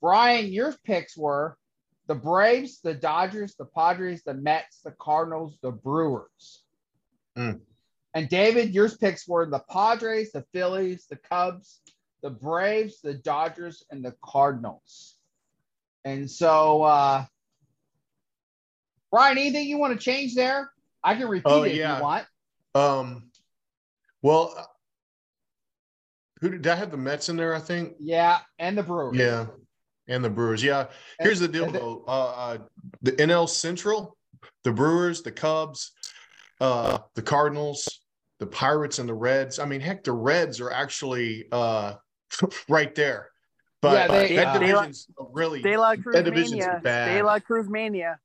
[0.00, 1.58] Bryan, your picks were
[2.06, 6.62] the Braves, the Dodgers, the Padres, the Mets, the Cardinals, the Brewers.
[7.36, 7.60] Mm.
[8.14, 11.80] And David, your picks were the Padres, the Phillies, the Cubs,
[12.22, 15.16] the Braves, the Dodgers, and the Cardinals.
[16.04, 17.24] And so, uh,
[19.10, 20.70] Bryan, anything you want to change there?
[21.06, 21.92] I can repeat oh, it yeah.
[21.92, 22.26] if you want.
[22.74, 23.30] Um,
[24.22, 24.70] well,
[26.40, 27.54] who did, did, I have the Mets in there?
[27.54, 27.94] I think.
[28.00, 29.16] Yeah, and the Brewers.
[29.16, 29.46] Yeah,
[30.08, 30.64] and the Brewers.
[30.64, 30.88] Yeah.
[31.20, 32.04] Here's and, the deal, the, though.
[32.08, 32.58] Uh, uh,
[33.02, 34.16] the NL Central,
[34.64, 35.92] the Brewers, the Cubs,
[36.60, 38.00] uh, the Cardinals,
[38.40, 39.60] the Pirates, and the Reds.
[39.60, 41.94] I mean, heck, the Reds are actually uh,
[42.68, 43.30] right there.
[43.80, 46.80] But yeah, they, that uh, division's really De La Cruz that division's Mania.
[46.82, 47.14] bad.
[47.14, 48.18] De La Cruz Mania.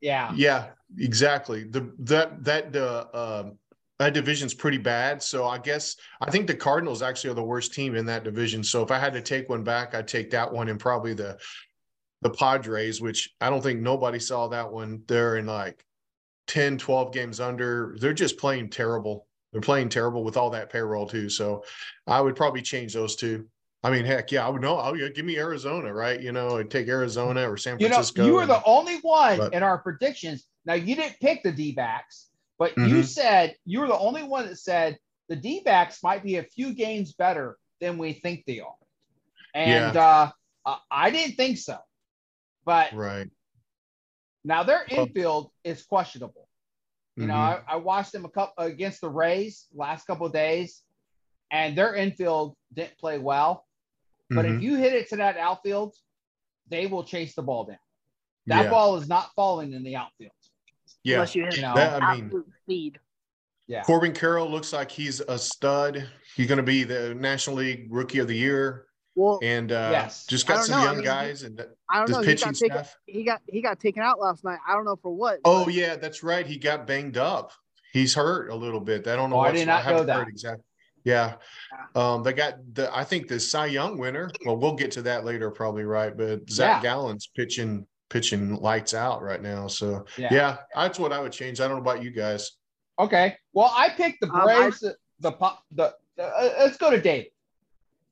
[0.00, 0.32] Yeah.
[0.34, 0.66] Yeah,
[0.98, 1.64] exactly.
[1.64, 3.58] The that that uh, um
[3.98, 5.22] that division's pretty bad.
[5.22, 8.62] So I guess I think the Cardinals actually are the worst team in that division.
[8.62, 11.38] So if I had to take one back, I'd take that one and probably the
[12.22, 15.02] the Padres, which I don't think nobody saw that one.
[15.06, 15.84] They're in like
[16.46, 17.96] 10, 12 games under.
[18.00, 19.26] They're just playing terrible.
[19.52, 21.28] They're playing terrible with all that payroll too.
[21.28, 21.64] So
[22.06, 23.46] I would probably change those two.
[23.84, 24.78] I mean, heck, yeah, I would know.
[24.80, 26.20] Oh, yeah, give me Arizona, right?
[26.20, 28.24] You know, I'd take Arizona or San You know, Francisco.
[28.26, 30.44] you were and- the only one but- in our predictions.
[30.64, 33.04] Now you didn't pick the D backs, but you Mhm.
[33.04, 36.74] said you were the only one that said the D backs might be a few
[36.74, 38.74] games better than we think they are.
[39.54, 40.32] And uh,
[40.90, 41.78] I- didn't think so.
[42.64, 43.30] But right.
[44.42, 46.48] now their infield is questionable.
[47.16, 47.64] You know, Mhm.
[47.68, 50.82] I, I watched them a couple against the Rays last couple of days,
[51.52, 53.64] and their infield didn't play well.
[54.30, 54.56] But Mhm.
[54.56, 55.94] if you hit it to that outfield,
[56.68, 57.78] they will chase the ball down.
[58.46, 58.70] That Yeah.
[58.70, 60.32] ball is not falling in the outfield.
[61.02, 62.98] yeah, Unless you hit You know, That- I mean- absolute speed.
[63.68, 63.82] yeah.
[63.84, 66.08] Corbin Carroll looks like he's a stud.
[66.34, 70.26] He's going to be the National League Rookie of the Year, Well, and uh, Yes.
[70.26, 70.82] just got some know.
[70.82, 71.42] I young mean, guys.
[71.44, 72.22] And I don't does know.
[72.22, 72.76] He pitching got taken.
[72.84, 72.96] staff.
[73.06, 74.58] He got he got taken out last night.
[74.66, 75.40] I don't know for what.
[75.44, 76.44] Oh but yeah, that's right.
[76.46, 77.52] He got banged up.
[77.92, 79.06] He's hurt a little bit.
[79.06, 79.36] I don't know.
[79.36, 80.16] Oh, I did not know haven't that.
[80.18, 80.64] heard Exactly.
[81.06, 81.36] Yeah.
[81.94, 82.94] Um, they got the.
[82.94, 84.28] I think the Cy Young winner.
[84.44, 86.14] Well, we'll get to that later, probably right.
[86.14, 86.90] But Zach Yeah.
[86.90, 89.68] Gallen's pitching pitching lights out right now.
[89.68, 90.28] So Yeah.
[90.32, 90.56] yeah.
[90.74, 91.60] that's what I would change.
[91.60, 92.50] I don't know about you guys.
[92.98, 93.36] Okay.
[93.52, 94.80] Well, I picked the Um, I- Braves.
[94.80, 95.30] the the
[95.70, 95.84] the,
[96.18, 97.30] uh, let's go to David.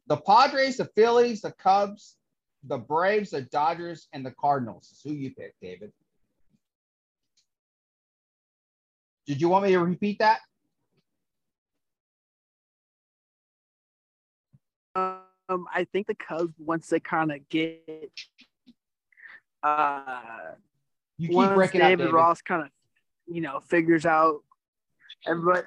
[0.06, 2.16] The Padres, the Phillies, the Cubs,
[2.62, 4.90] the Braves, the Dodgers, and the Cardinals.
[4.92, 5.92] Is who you picked, David?
[9.26, 10.40] Did you want me to repeat that?
[14.96, 18.10] Um, I think the Cubs once they kind of get
[19.62, 20.52] uh
[21.18, 22.12] You keep once David David.
[22.12, 22.68] Ross kind of
[23.26, 24.42] you know figures out
[25.26, 25.66] everybody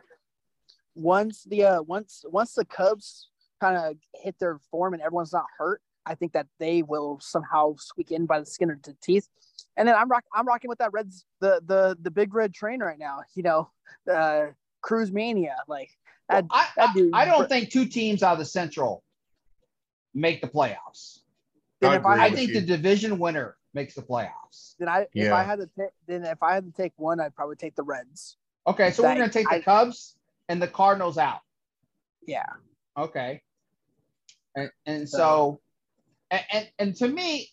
[0.95, 3.29] once the uh once once the Cubs
[3.61, 7.75] kind of hit their form and everyone's not hurt, I think that they will somehow
[7.77, 9.27] squeak in by the skin of the teeth.
[9.75, 12.79] And then I'm rock, I'm rocking with that Reds the the the big red train
[12.79, 13.21] right now.
[13.35, 13.69] You know,
[14.11, 14.47] uh,
[14.81, 15.91] Cruz Mania like
[16.29, 16.45] that.
[16.49, 19.03] Well, I, that I, I don't think two teams out of the Central
[20.17, 21.19] make the playoffs.
[21.79, 22.55] then I if I, I think you.
[22.55, 24.75] the division winner makes the playoffs.
[24.79, 27.35] then I if I had to take then if I had to take one, I'd
[27.35, 28.37] probably take the Reds.
[28.65, 30.17] Okay, so we're going to take the I- Cubs
[30.49, 31.39] and the Cardinals out.
[32.25, 32.49] Yeah.
[32.97, 33.41] Okay.
[34.55, 35.61] And, and so,
[36.31, 37.47] and, and, and to me,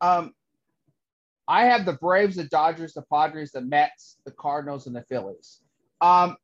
[0.00, 0.32] um,
[1.46, 5.60] I have the Braves, the Dodgers, the Padres, the Mets, the Cardinals, and the Phillies.
[6.00, 6.36] Um,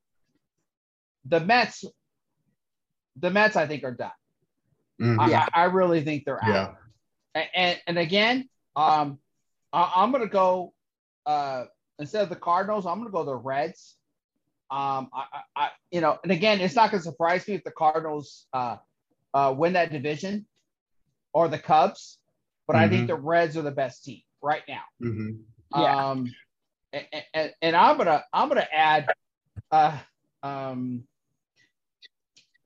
[1.24, 1.85] the Mets,
[3.16, 4.11] the Mets, I think are done.
[5.00, 5.18] Mhm.
[5.18, 6.48] I, I, I really think they're out.
[6.48, 6.74] Yeah.
[7.34, 9.18] And, and, and again, um,
[9.72, 10.74] I, I'm going to go
[11.26, 11.64] uh,
[11.98, 13.96] instead of the Cardinals, I'm going to go the Reds.
[14.70, 17.64] Um, I, I, I, you know, and again, it's not going to surprise me if
[17.64, 18.76] the Cardinals uh,
[19.34, 20.46] uh, win that division
[21.32, 22.18] or the Cubs,
[22.66, 24.82] but I think the Reds are the best team right now.
[25.02, 25.80] Mm-hmm.
[25.80, 26.10] Yeah.
[26.10, 26.32] Um,
[26.92, 29.08] and, and, and I'm gonna I'm gonna add,
[29.70, 29.98] uh,
[30.42, 31.04] um,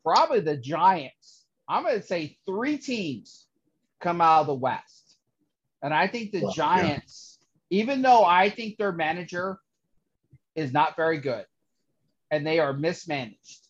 [0.02, 1.43] probably the Giants.
[1.68, 3.46] I'm gonna say three teams
[4.00, 5.16] come out of the West,
[5.82, 6.94] and I think the Well, yeah.
[6.96, 7.38] Giants,
[7.70, 9.58] even though I think their manager
[10.54, 11.46] is not very good,
[12.30, 13.68] and they are mismanaged,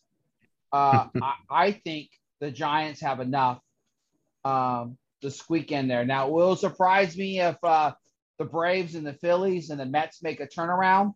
[0.73, 2.09] uh, I, I think
[2.41, 3.61] the Giants have enough
[4.43, 6.05] um, to squeak in there.
[6.05, 7.93] Now, it will surprise me if uh,
[8.39, 11.13] the Braves and the Phillies and the Mets make a turnaround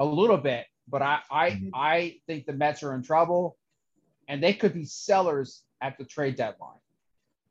[0.00, 1.70] a little bit, but I I, Mhm.
[1.74, 3.56] I think the Mets are in trouble,
[4.28, 6.78] and they could be sellers at the trade deadline.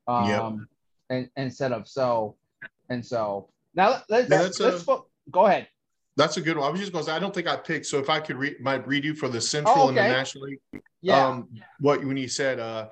[0.07, 0.41] Yep.
[0.41, 0.67] Um,
[1.09, 2.35] and, instead of so,
[2.89, 5.67] and so now let's that's let's a- fo- go ahead.
[6.15, 6.67] That's a good one.
[6.67, 7.85] I was just going to say, I don't think I picked.
[7.85, 10.01] So if I could read my read you for the Central Oh, and the.
[10.01, 11.47] National League, Yeah, um,
[11.79, 12.87] what when you said, uh,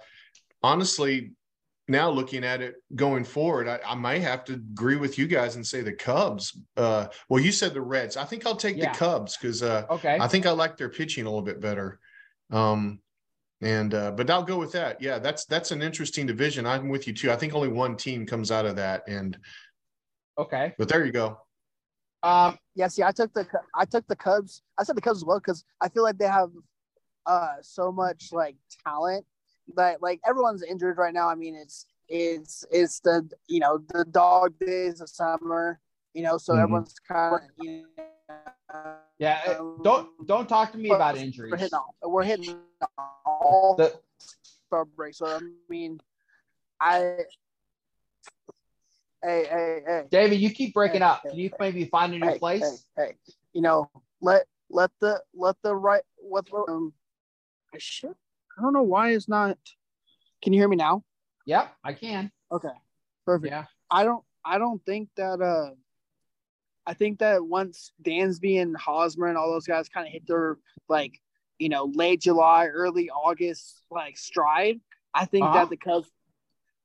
[0.61, 1.31] honestly,
[1.87, 5.55] now looking at it going forward, I, I might have to agree with you guys
[5.55, 6.55] and say the Cubs.
[6.77, 8.15] Uh, well, you said the Reds.
[8.15, 8.91] I think I'll take Yeah.
[8.91, 10.17] the Cubs because uh, okay.
[10.21, 11.99] I think I like their pitching a little bit better.
[12.51, 12.99] Um,
[13.65, 15.01] and uh, but I'll go with that.
[15.01, 16.67] Yeah, that's that's an interesting division.
[16.67, 17.31] I'm with you too.
[17.31, 19.37] I think only one team comes out of that, and
[20.37, 20.75] Okay.
[20.77, 21.39] but there you go.
[22.21, 24.61] Um, yeah, see, I took the I took the Cubs.
[24.77, 26.51] I said the Cubs as well because I feel like they have
[27.25, 28.55] uh so much like
[28.85, 29.25] talent
[29.75, 31.27] that like everyone's injured right now.
[31.27, 35.79] I mean, it's it's it's the you know the dog days of summer.
[36.13, 36.61] You know, so Mhm.
[36.61, 38.03] everyone's kind of you know,
[39.17, 39.53] Yeah, uh,
[39.83, 41.51] don't don't talk to me about injuries.
[41.51, 42.59] We're hitting all, we're hitting
[43.25, 43.99] all The-
[44.95, 45.15] break.
[45.15, 45.99] So I mean,
[46.79, 47.19] I.
[49.23, 50.03] Hey, hey, hey.
[50.11, 51.21] David, you keep breaking Hey, up.
[51.23, 52.85] Can you maybe find a new hey, place?
[52.95, 53.89] Hey, hey, you know,
[54.21, 56.93] let let the let the right what um
[57.77, 58.15] shit.
[58.57, 59.57] I don't know why it's not.
[60.41, 61.03] Can you hear me now?
[61.45, 62.31] Yep, I can.
[62.51, 62.69] Okay,
[63.25, 63.51] perfect.
[63.51, 63.65] Yeah.
[63.89, 65.71] I don't I don't think that uh
[66.87, 70.57] I think that once Dansby and Hosmer and all those guys kind of hit their
[70.87, 71.19] like
[71.59, 74.79] you know late July, early August like stride,
[75.13, 75.53] I think Uh-huh.
[75.59, 76.09] that the Cubs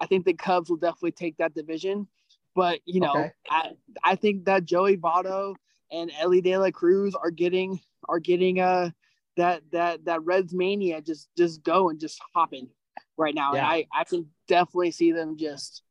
[0.01, 2.09] I think the Cubs will definitely take that division.
[2.55, 3.33] But you know, Okay.
[3.51, 3.71] I
[4.05, 5.55] I think that Joey Votto
[5.93, 8.91] and Elly De La Cruz are getting are getting uh
[9.37, 12.69] that that that Reds mania just just going just hopping
[13.17, 13.55] right now.
[13.55, 13.59] Yeah.
[13.59, 15.83] And I I can definitely see them just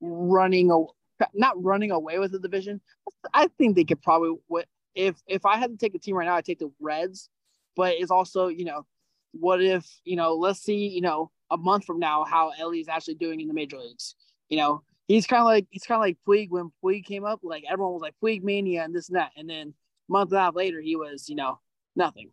[0.00, 0.78] running a
[1.34, 2.80] not running away with the division.
[3.32, 4.36] I think they could probably
[4.94, 7.28] if if I had to take a team right now, I'd take the Reds.
[7.76, 8.86] But it's also you know
[9.32, 13.14] what if you know let's see you know a month from now how Elly's actually
[13.14, 14.14] doing in the major leagues.
[14.48, 17.40] You know he's kind of like he's kind of like Puig when Puig came up.
[17.42, 19.74] Like everyone was like Puig mania and this and that, and then
[20.08, 21.58] a month and a half later he was you know
[21.96, 22.30] nothing.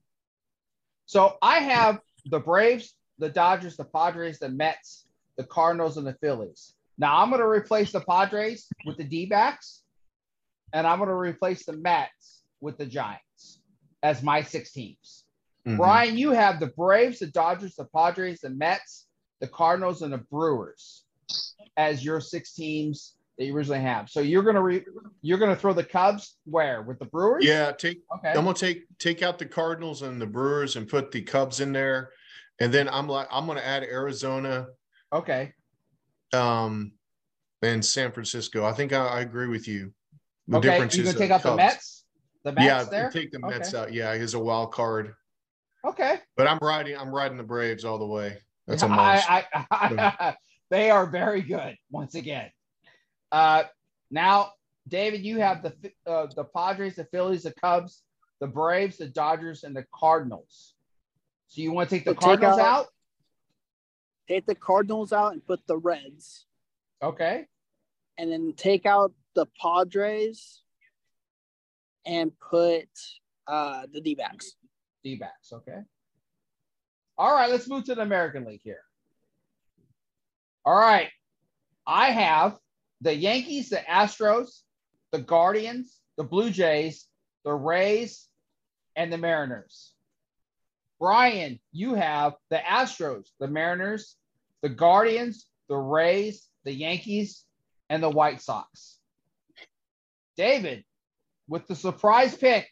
[1.06, 5.06] So I have the Braves, the Dodgers, the Padres, the Mets,
[5.38, 6.76] the Cardinals, and the Phillies.
[7.00, 9.82] Now I'm going to replace the Padres with the D backs,
[10.74, 13.62] and I'm going to replace the Mets with the Giants
[14.04, 15.24] as my six teams.
[15.66, 15.78] Mhm.
[15.78, 19.08] Bryan, you have the Braves, the Dodgers, the Padres, the Mets,
[19.40, 21.06] the Cardinals, and the Brewers
[21.78, 24.10] as your six teams that you originally have.
[24.10, 24.86] So you're gonna re-
[25.22, 27.46] you're gonna throw the Cubs where with the Brewers?
[27.46, 28.30] Yeah, take Okay.
[28.32, 31.72] I'm gonna take take out the Cardinals and the Brewers and put the Cubs in
[31.72, 32.12] there,
[32.60, 34.68] and then I'm like I'm gonna add Arizona,
[35.14, 35.54] Okay.
[36.34, 36.94] Um,
[37.62, 38.66] and San Francisco.
[38.66, 39.94] I think I, I agree with you.
[40.48, 40.70] The okay.
[40.70, 42.06] difference You're is take the out the Mets.
[42.44, 43.10] The Mets Yeah, there.
[43.12, 43.78] take the Mets Okay.
[43.84, 43.94] out.
[43.94, 45.14] Yeah, as a wild card.
[45.86, 46.20] Okay.
[46.36, 46.98] But I'm riding.
[46.98, 48.38] I'm riding the Braves all the way.
[48.68, 49.32] That's a I, must.
[49.32, 50.36] I, I,
[50.70, 52.50] they are very good once again.
[53.32, 53.64] Uh,
[54.12, 54.52] now,
[54.88, 55.74] David, you have the
[56.08, 58.04] uh, the Padres, the Phillies, the Cubs,
[58.40, 60.74] the Braves, the Dodgers, and the Cardinals.
[61.48, 62.86] So you want to take the So take Cardinals out- out?
[64.30, 66.46] Take the Cardinals out and put the Reds,
[67.02, 67.48] Okay.
[68.18, 70.62] and then take out the Padres
[72.06, 72.88] and put
[73.48, 74.54] uh the D backs.
[75.04, 75.52] D backs.
[75.52, 75.80] Okay.
[77.18, 78.84] All right, let's move to the American League here.
[80.64, 81.10] All right.
[81.88, 82.58] I have
[83.02, 84.62] the Yankees, the Astros,
[85.12, 87.08] the Guardians, the Blue Jays,
[87.44, 88.28] the Rays,
[88.96, 89.94] and the Mariners.
[91.00, 94.16] Bryan, you have the Astros, the Mariners,
[94.62, 97.44] the Guardians, the Rays, the Yankees,
[97.90, 98.98] and the White Sox.
[100.36, 100.84] David,
[101.48, 102.70] with the surprise pick,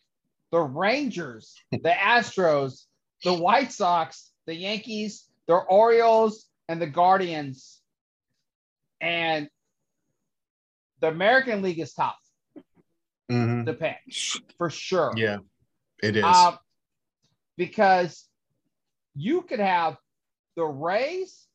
[0.51, 2.85] the Rangers, the Astros,
[3.23, 7.81] the White Sox, the Yankees, the Orioles, and the Guardians.
[9.01, 9.49] And
[10.99, 12.17] the American League is tough
[13.29, 13.65] Mhm.
[13.65, 13.97] to pick
[14.57, 15.13] for sure.
[15.15, 15.39] Yeah,
[16.01, 16.23] it is.
[16.23, 16.57] Um,
[17.57, 18.27] because
[19.15, 19.97] you could have
[20.55, 21.46] the Rays,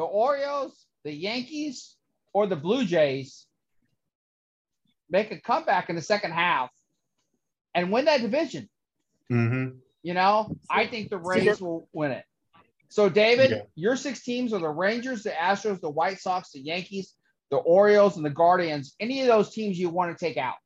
[0.00, 1.94] the Orioles, the Yankees,
[2.32, 3.46] or the Blue Jays
[5.10, 6.70] make a comeback in the second half
[7.74, 8.70] and win that division.
[9.28, 9.66] hmm
[10.02, 12.24] You know, I think the Rays will win it.
[12.88, 13.62] So, David, Yeah.
[13.74, 17.14] your six teams are the Rangers, the Astros, the White Sox, the Yankees,
[17.50, 18.96] the Orioles, and the Guardians.
[19.00, 20.56] Any of those teams you want to take out?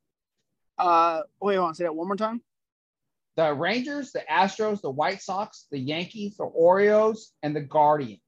[0.78, 2.40] Uh, wait, I want to say that one more time.
[3.34, 8.20] The Rangers, the Astros, the White Sox, the Yankees, the Orioles, and the Guardians.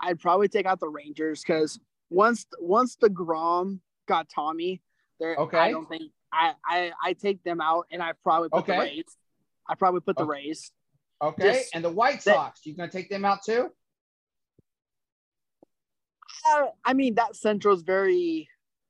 [0.00, 1.78] I'd probably take out the Rangers because
[2.10, 4.82] once once deGrom got Tommy,
[5.20, 5.58] there Okay.
[5.58, 8.80] I don't think I I I take them out and I probably put the Okay.
[8.80, 9.16] Rays.
[9.68, 10.30] I probably put the Okay.
[10.30, 10.72] Rays.
[11.22, 11.52] Okay.
[11.54, 13.70] Just- and the White that- Sox, you going to take them out too?
[16.46, 18.48] Uh, I mean that Central's very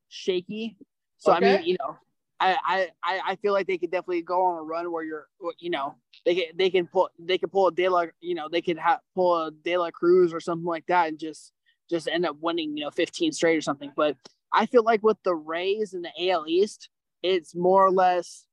[0.09, 0.77] shaky,
[1.19, 1.97] so I mean you know.
[2.45, 5.27] I, I, I feel like they could definitely go on a run where you're
[5.59, 8.49] you know they can they can pull they can pull a De La you know
[8.51, 11.53] they could have pull a De La Cruz or something like that and just
[11.91, 13.93] just end up winning you know 15 straight or something.
[13.97, 14.17] But
[14.53, 16.89] I feel like with the Rays and the AL East,
[17.23, 18.45] it's more or less.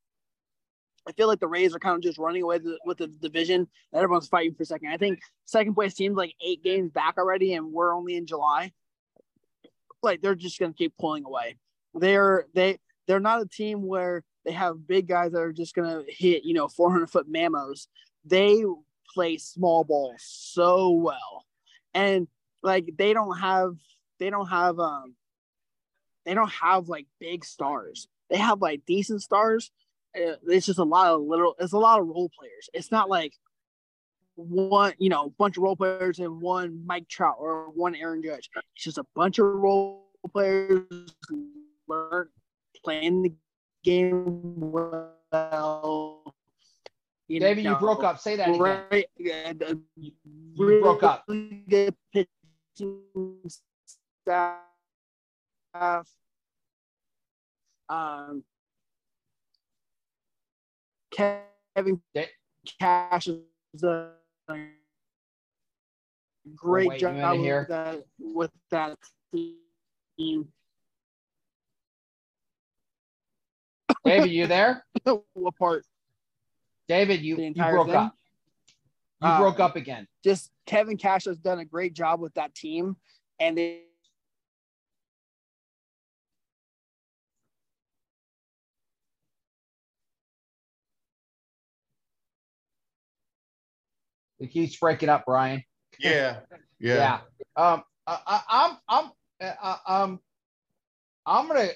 [1.07, 3.67] I feel like the Rays are kind of just running away with the, division.
[3.91, 4.89] And everyone's fighting for second.
[4.89, 8.71] I think second place teams like eight games back already, and we're only in July.
[10.03, 11.57] Like they're just gonna keep pulling away.
[11.93, 16.03] They're they they're not a team where they have big guys that are just gonna
[16.07, 17.87] hit you know 400 foot mamos.
[18.25, 18.63] They
[19.13, 21.45] play small ball so well,
[21.93, 22.27] and
[22.63, 23.75] like they don't have
[24.19, 25.15] they don't have um
[26.25, 28.07] they don't have like big stars.
[28.29, 29.71] They have like decent stars.
[30.15, 31.55] Uh, It's just a lot of little.
[31.59, 32.69] It's a lot of role players.
[32.73, 33.33] It's not like
[34.35, 38.49] one, you know, bunch of role players and one Mike Trout or one Aaron Judge.
[38.75, 40.85] It's just a bunch of role players
[41.87, 42.29] learn
[42.83, 43.33] playing the
[43.83, 46.33] game well.
[47.27, 48.19] You David, you broke up.
[48.19, 48.59] Say that again.
[48.59, 51.23] Right, yeah, the- You broke up.
[51.27, 53.03] really good pitching
[54.25, 54.59] staff.
[57.89, 58.43] Um,
[61.11, 62.29] Kevin Da-
[62.79, 63.29] Cash
[63.75, 64.11] done
[64.49, 64.57] a
[66.55, 68.97] great wait, you wanna job with that, with that
[69.33, 70.47] team.
[74.03, 74.85] David, you there?
[75.33, 75.85] what part?
[76.87, 77.95] David, you, you broke thing?
[77.95, 78.15] up.
[79.21, 80.07] You Uh, broke up again.
[80.23, 82.97] Just Kevin Cash has done a great job with that team,
[83.39, 83.81] and they
[94.41, 95.63] It keeps breaking up, Bryan.
[95.99, 96.39] Yeah,
[96.79, 97.19] Yeah.
[97.55, 97.63] yeah.
[97.63, 99.11] Um, I, I, I'm, I'm,
[99.61, 100.19] uh, um,
[101.27, 101.69] I'm gonna.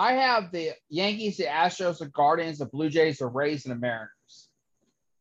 [0.00, 3.78] I have the Yankees, the Astros, the Guardians, the Blue Jays, the Rays, and the
[3.78, 4.48] Mariners,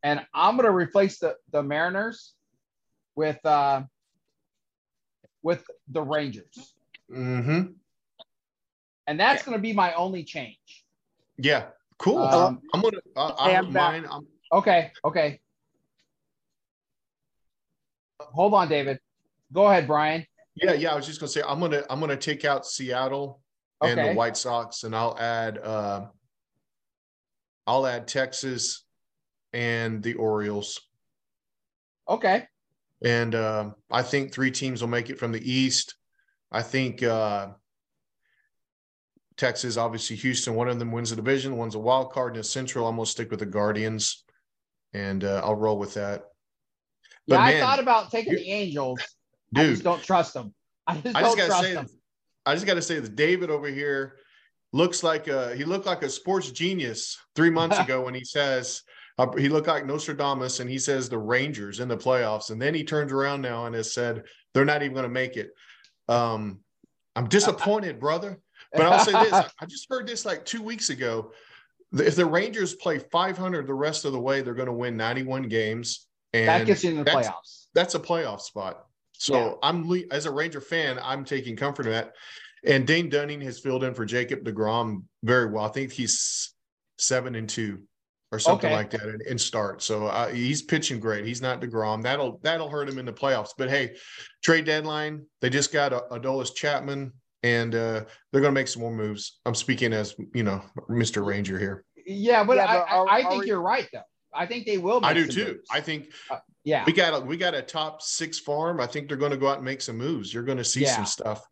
[0.03, 2.33] and I'm gonna replace the the Mariners
[3.17, 3.83] with uh
[5.43, 6.73] with the Rangers,
[7.11, 7.73] Mm-hmm.
[9.07, 10.85] and that's gonna be my only change.
[11.37, 11.65] Yeah.
[11.97, 12.19] Cool.
[12.19, 12.99] Um, I'm gonna.
[13.17, 13.91] Uh, I Hey, don't I'm back.
[13.91, 14.07] mind.
[14.09, 15.41] I'm, Okay, okay.
[18.21, 18.99] Hold on, David.
[19.51, 20.25] Go ahead, Bryan.
[20.55, 20.93] yeah, yeah.
[20.93, 23.41] I was just gonna say I'm gonna I'm gonna take out Seattle
[23.81, 26.05] and the White Sox, and I'll add uh,
[27.67, 28.83] I'll add Texas
[29.53, 30.79] and the Orioles.
[32.07, 32.47] Okay.
[33.03, 35.95] And uh, I think three teams will make it from the East.
[36.51, 37.49] I think uh,
[39.37, 42.43] Texas, obviously Houston, one of them wins the division, one's a wild card in the
[42.43, 42.87] Central.
[42.87, 44.25] I'm gonna stick with the Guardians,
[44.93, 46.23] and uh, I'll roll with that.
[47.25, 48.99] Yeah, But I man, thought about taking you- the Angels.
[49.55, 50.53] I just don't trust them.
[50.85, 51.87] I just I don't just gotta trust say, them.
[52.45, 54.17] I just gotta say that David over here
[54.73, 58.83] looks like a he looked like a sports genius three months ago when he says
[59.17, 62.73] uh, he looked like Nostradamus and he says the Rangers in the playoffs, and then
[62.73, 64.23] he turns around now and has said
[64.53, 65.51] they're not even going to make it.
[66.07, 66.59] Um,
[67.15, 68.39] I'm disappointed, brother.
[68.71, 71.33] But I'll say this: I- I just heard this like two weeks ago.
[71.91, 75.49] If the Rangers play 500 the rest of the way, they're going to win 91
[75.49, 77.65] games, and that gets you in the that's- playoffs.
[77.73, 78.85] that's a playoff spot.
[79.19, 79.53] So Yeah.
[79.61, 82.13] I'm le- as a Ranger fan, I'm taking comfort in that.
[82.65, 85.65] And Dane Dunning has filled in for Jacob Degrom very well.
[85.65, 86.53] I think he's
[86.97, 87.83] seven and two
[88.31, 88.75] or something Okay.
[88.75, 89.81] like that in, in start.
[89.81, 91.25] So uh, he's pitching great.
[91.25, 92.01] He's not Degrom.
[92.03, 93.51] That'll that'll hurt him in the playoffs.
[93.57, 93.95] But hey,
[94.43, 95.25] trade deadline.
[95.41, 97.11] They just got a Aroldis Chapman,
[97.43, 99.39] and uh, they're going to make some more moves.
[99.45, 101.25] I'm speaking as you know, Mr.
[101.25, 101.85] Ranger here.
[102.05, 104.01] Yeah, but Yeah, I, are- I, I are think you're right though.
[104.33, 104.99] I think they will.
[105.01, 105.45] Make I do some too.
[105.53, 105.67] moves.
[105.71, 106.05] I think
[106.69, 106.83] yeah.
[106.85, 108.79] we got a we got a top six farm.
[108.79, 110.33] I think they're going to go out and make some moves.
[110.33, 110.95] You're going to see Yeah.
[110.95, 111.45] some stuff.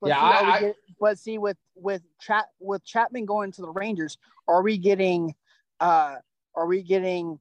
[0.00, 3.52] But Yeah, see, are we I- I- but see with with Chat with Chapman going
[3.52, 4.18] to the Rangers,
[4.48, 5.34] are we getting
[5.80, 6.16] uh
[6.54, 7.38] are we getting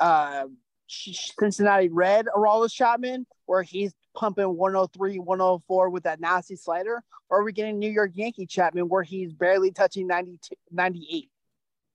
[0.00, 0.44] uh
[0.88, 7.40] Ch- Cincinnati Red Aroldis Chapman where he's pumping 103, 104 with that nasty slider, or
[7.40, 11.30] are we getting New York Yankee Chapman where he's barely touching 92, 98?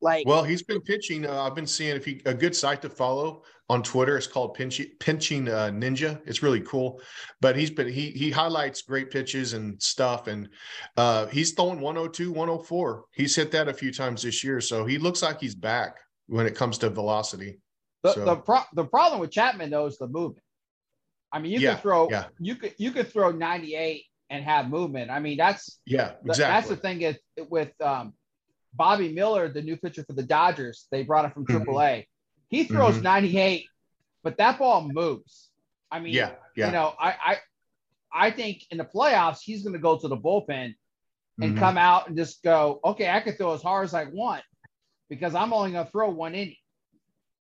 [0.04, 1.26] Like Well, he's been pitching.
[1.26, 4.18] Uh, I've been seeing if he a good site to follow on Twitter.
[4.18, 6.22] It's called Pitching, Pitching uh, Ninja.
[6.26, 7.02] It's really cool.
[7.40, 10.50] But he's been he he highlights great pitches and stuff, and
[10.98, 13.06] uh, he's throwing 102, 104.
[13.14, 15.98] He's hit that a few times this year, so he looks like he's back
[16.28, 17.60] when it comes to velocity.
[18.04, 20.44] The, So- the, pro- the problem with Chapman though is the movement.
[21.32, 22.26] I mean, you Yeah, could throw yeah.
[22.40, 25.10] you could you could throw 98 and have movement.
[25.10, 27.18] I mean, that's Yeah, th- that's the thing is
[27.50, 28.14] with um,
[28.76, 30.88] Bobby Miller, the new pitcher for the Dodgers.
[30.92, 31.46] They brought it from.
[31.46, 32.06] AAA.
[32.50, 33.04] He throws Mhm.
[33.04, 33.66] 98,
[34.24, 35.50] but that ball moves.
[35.92, 36.68] I mean, yeah, yeah.
[36.68, 37.38] you know, I I
[38.28, 40.76] I think in the playoffs he's going to go to the bullpen
[41.42, 41.60] and Mhm.
[41.60, 44.44] come out and just go, okay, I can throw as hard as I want
[45.10, 46.56] because I'm only going to throw one inning.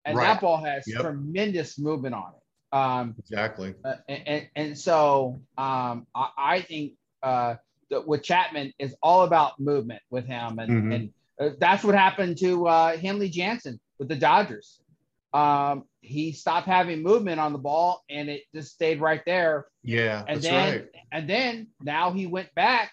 [0.05, 0.27] And Right.
[0.27, 1.01] that ball has Yep.
[1.01, 2.77] tremendous movement on it.
[2.77, 3.74] Um, exactly.
[3.85, 7.57] uh, and, and, and so um, I, I think uh,
[7.91, 10.59] that with Chapman is all about movement with him.
[10.59, 10.95] And, Mhm.
[10.95, 11.14] and
[11.59, 14.80] that's what happened to uh, Kenley Jansen with the Dodgers.
[15.34, 20.24] Um, he stopped having movement on the ball and it just stayed right there Yeah,
[20.28, 20.89] and that's then right.
[21.12, 22.93] and then now he went back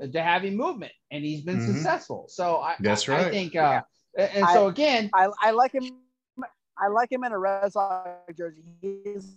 [0.00, 1.74] to having movement and he's been Mhm.
[1.74, 3.82] successful so i That's I, I think uh
[4.16, 5.84] and so again I, I like him.
[6.78, 8.62] I like him in a Red Sox jersey.
[8.80, 9.36] He's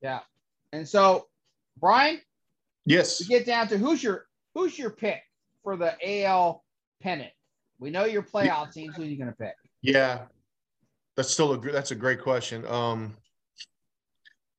[0.00, 0.20] Yeah.
[0.72, 1.28] And so,
[1.78, 2.20] Bryan,
[2.86, 3.18] Yes.
[3.18, 5.22] to get down to who's your who's your pick
[5.62, 6.64] for the AL
[7.02, 7.32] pennant?
[7.78, 8.96] We know your playoff teams.
[8.96, 9.54] Who are you going to pick?
[9.82, 10.22] Yeah.
[11.16, 12.66] That's still a that's a great question.
[12.66, 13.16] Um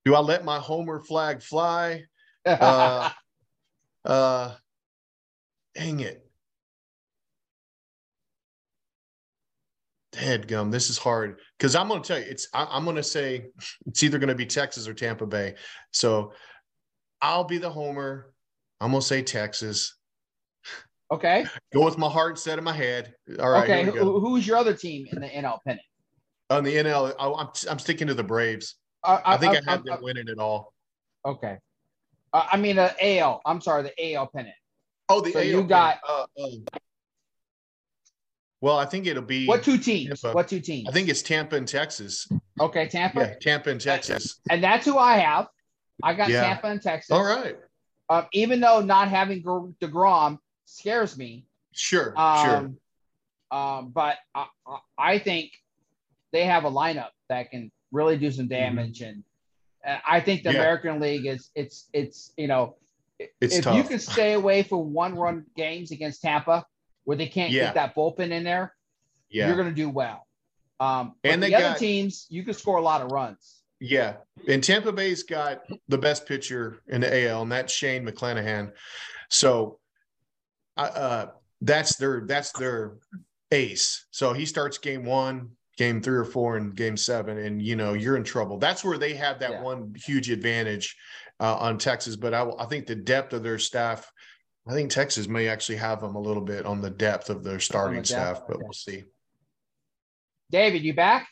[0.06, 2.04] do I let my homer flag fly?
[2.46, 3.10] Uh,
[4.06, 4.54] Uh
[5.74, 6.22] dang it.
[10.14, 13.04] Headgum, this is hard because I'm going to tell you, it's I, I'm going to
[13.04, 13.48] say
[13.86, 15.56] it's either going to be Texas or Tampa Bay.
[15.92, 16.32] So
[17.22, 18.34] I'll be the homer.
[18.86, 19.98] I'm to say Texas.
[21.12, 21.46] okay.
[21.74, 23.16] Go with my heart instead of my head.
[23.40, 23.84] All right, okay.
[23.84, 24.06] here we go.
[24.06, 25.82] Who, who's your other team in the NL pennant?
[26.52, 28.76] On the NL, I, am I'm sticking to the Braves.
[29.04, 30.72] Uh, I think I, I- have I- them winning it all.
[31.26, 31.58] Okay.
[32.32, 33.42] Uh, I mean, uh, AL.
[33.46, 34.54] I'm sorry, the AL pennant.
[35.10, 36.66] Oh, the So AL you got- uh, um,
[38.62, 39.48] well, I think it'll be.
[39.48, 40.22] What two teams?
[40.22, 40.36] Tampa.
[40.36, 40.88] What two teams?
[40.88, 42.28] I think it's Tampa and Texas.
[42.60, 44.40] okay, Tampa, Yeah, Tampa and Texas.
[44.50, 45.48] and that's who I have.
[46.04, 46.42] I got Yeah.
[46.42, 47.10] Tampa and Texas.
[47.10, 47.56] All right,
[48.10, 52.56] Um, even though not having Gr- Degrom scares me, sure, sure.
[52.58, 52.78] um,
[53.52, 54.46] um, but I,
[54.98, 55.52] I- think
[56.32, 59.24] they have a lineup that can really do some damage, and
[59.86, 60.56] uh, I think the Mm-hmm.
[60.58, 60.62] Yeah.
[60.62, 62.76] American League is it's it's you know
[63.42, 63.76] It's if tough.
[63.76, 66.66] you can stay away from one run games against Tampa
[67.06, 67.66] where they can't Yeah.
[67.66, 68.76] get that bullpen in there,
[69.30, 70.28] yeah, you're going to do well.
[70.80, 73.62] Um, And the they other got- teams, you can score a lot of runs.
[73.80, 74.18] Yeah.
[74.48, 78.72] And Tampa Bay's got the best pitcher in the AL, and that's Shane McClanahan.
[79.30, 79.80] So,
[80.78, 81.28] uh,
[81.62, 82.96] that's their that's their
[83.52, 84.06] ace.
[84.12, 87.94] So he starts game one, game three or four, and game seven, and you know
[87.94, 88.58] you're in trouble.
[88.58, 89.62] That's where they have that Yeah.
[89.62, 90.96] one huge advantage
[91.40, 92.16] uh, on Texas.
[92.16, 94.12] But I, I think the depth of their staff.
[94.68, 97.60] I think Texas may actually have them a little bit on the depth of their
[97.60, 98.64] starting depth, staff, but okay.
[98.64, 99.04] we'll see.
[100.50, 101.28] David, you back?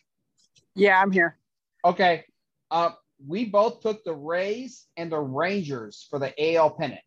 [0.76, 1.38] Yeah, I'm here.
[1.84, 2.26] Okay.
[2.74, 2.90] Uh,
[3.26, 7.00] we both took the Rays and the Rangers for the AL pennant.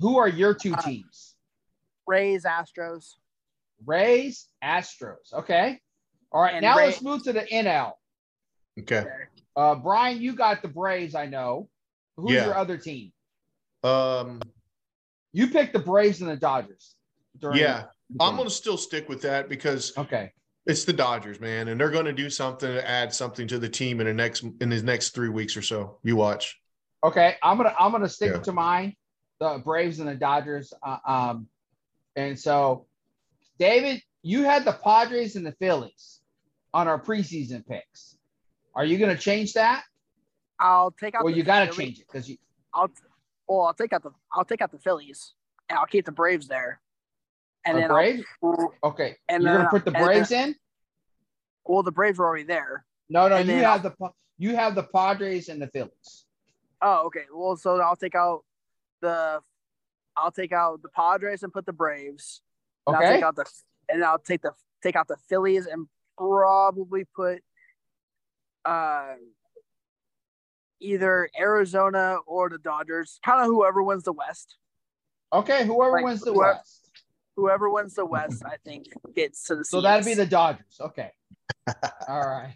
[0.00, 1.36] Who are your two Uh, teams?
[2.08, 3.12] Rays, Astros.
[3.86, 5.32] Rays, Astros.
[5.32, 5.80] Okay.
[6.32, 6.54] All right.
[6.54, 7.92] And now Ray- let's move to the NL.
[8.80, 9.04] Okay.
[9.54, 11.70] Uh, Bryan, you got the Braves, I know.
[12.16, 12.46] Who's Yeah.
[12.46, 13.12] your other team?
[13.84, 14.42] Um,
[15.32, 16.96] You picked the Braves and the Dodgers.
[17.38, 20.32] during yeah, the I'm going to still stick with that because Okay.
[20.66, 23.68] It's the Dodgers, man, and they're going to do something to add something to the
[23.68, 25.98] team in the next in the next three weeks or so.
[26.02, 26.58] You watch.
[27.02, 28.40] Okay, I'm gonna I'm gonna stick Yeah.
[28.40, 28.96] to mine,
[29.40, 30.72] the Braves and the Dodgers.
[30.82, 31.48] Uh, um,
[32.16, 32.86] and so,
[33.58, 36.20] David, you had the Padres and the Phillies
[36.72, 38.16] on our preseason picks.
[38.74, 39.84] Are you gonna change that?
[40.58, 41.24] I'll take out.
[41.24, 42.38] Well, the you got to Philly- change it because you.
[42.72, 42.90] I'll
[43.46, 45.34] well, I'll take out the I'll take out the Phillies
[45.68, 46.80] and I'll keep the Braves there.
[47.66, 48.24] And the then I'll- Braves.
[48.82, 50.54] Okay, and you're then- gonna put the Braves in?
[51.64, 52.84] well, the Braves are already there.
[53.08, 53.94] No, no, and you then have the
[54.38, 56.26] you have the Padres and the Phillies.
[56.82, 57.24] Oh, okay.
[57.32, 58.44] Well, so I'll take out
[59.00, 59.40] the
[60.16, 62.42] I'll take out the Padres and put the Braves.
[62.86, 63.44] And I'll Okay, take out the
[63.88, 64.52] and I'll take the
[64.82, 65.88] take out the Phillies and
[66.18, 67.42] probably put
[68.64, 69.14] uh
[70.80, 73.18] either Arizona or the Dodgers.
[73.24, 74.56] Kind of whoever wins the West.
[75.32, 75.64] okay.
[75.66, 76.83] Whoever like, wins the whoever- West,
[77.36, 79.84] Whoever wins the West, I think gets to the so seeds.
[79.84, 80.78] that'd be the Dodgers.
[80.80, 81.10] Okay.
[82.08, 82.54] All right.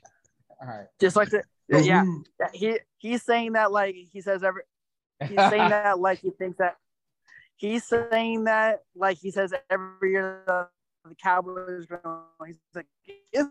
[0.60, 0.86] All right.
[1.00, 2.04] just like the yeah.
[2.40, 4.62] yeah, He he's saying that like he says every
[5.20, 6.76] he's saying that like he thinks that
[7.56, 10.68] he's saying that like he says every year the,
[11.04, 11.86] the Cowboys
[12.46, 12.86] he's like
[13.32, 13.48] it's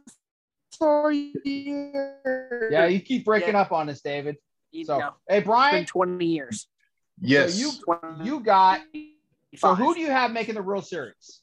[0.78, 2.72] for years.
[2.72, 3.62] yeah, you keep breaking Yeah.
[3.62, 4.38] up on us, David.
[4.72, 6.68] you So, know, hey, it's Bryan, been 20 years.
[7.20, 7.58] Yes.
[7.60, 8.82] you 20, you got
[9.56, 11.42] So who do you have making the World Series?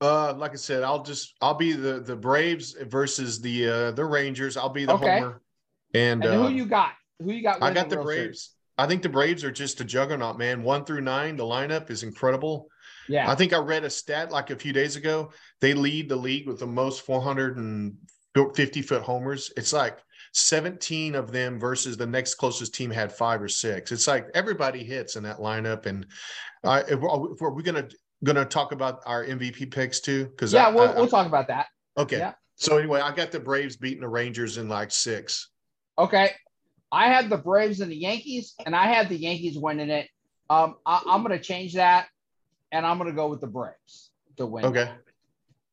[0.00, 4.04] uh, like I said, I'll just I'll be the the Braves versus the uh the
[4.04, 4.56] Rangers.
[4.56, 5.18] I'll be the Okay.
[5.18, 5.40] homer,
[5.94, 6.92] and, And uh, who you got?
[7.20, 7.62] Who you got?
[7.62, 8.18] I got the World Braves.
[8.18, 8.50] Series?
[8.78, 10.62] I think the Braves are just a juggernaut, man.
[10.62, 12.68] One through nine, the lineup is incredible.
[13.08, 13.30] Yeah.
[13.30, 15.30] I think I read a stat like a few days ago.
[15.60, 19.52] They lead the league with the most 450 foot homers.
[19.56, 19.98] It's like
[20.32, 23.92] 17 of them versus the next closest team had five or six.
[23.92, 25.86] It's like everybody hits in that lineup.
[25.86, 26.06] And
[26.64, 27.88] I, if we're, if we're we gonna
[28.24, 30.26] gonna talk about our MVP picks too?
[30.26, 31.66] Because yeah, I, we'll, I- we'll talk about that.
[31.98, 32.18] okay.
[32.18, 32.32] yeah.
[32.56, 35.50] So anyway, I got the Braves beating the Rangers in like six.
[35.98, 36.30] Okay.
[36.92, 40.08] I had the Braves and the Yankees, and I had the Yankees winning it.
[40.50, 42.06] Um, I, I'm going to change that,
[42.70, 44.66] and I'm going to go with the Braves to win.
[44.66, 44.90] Okay.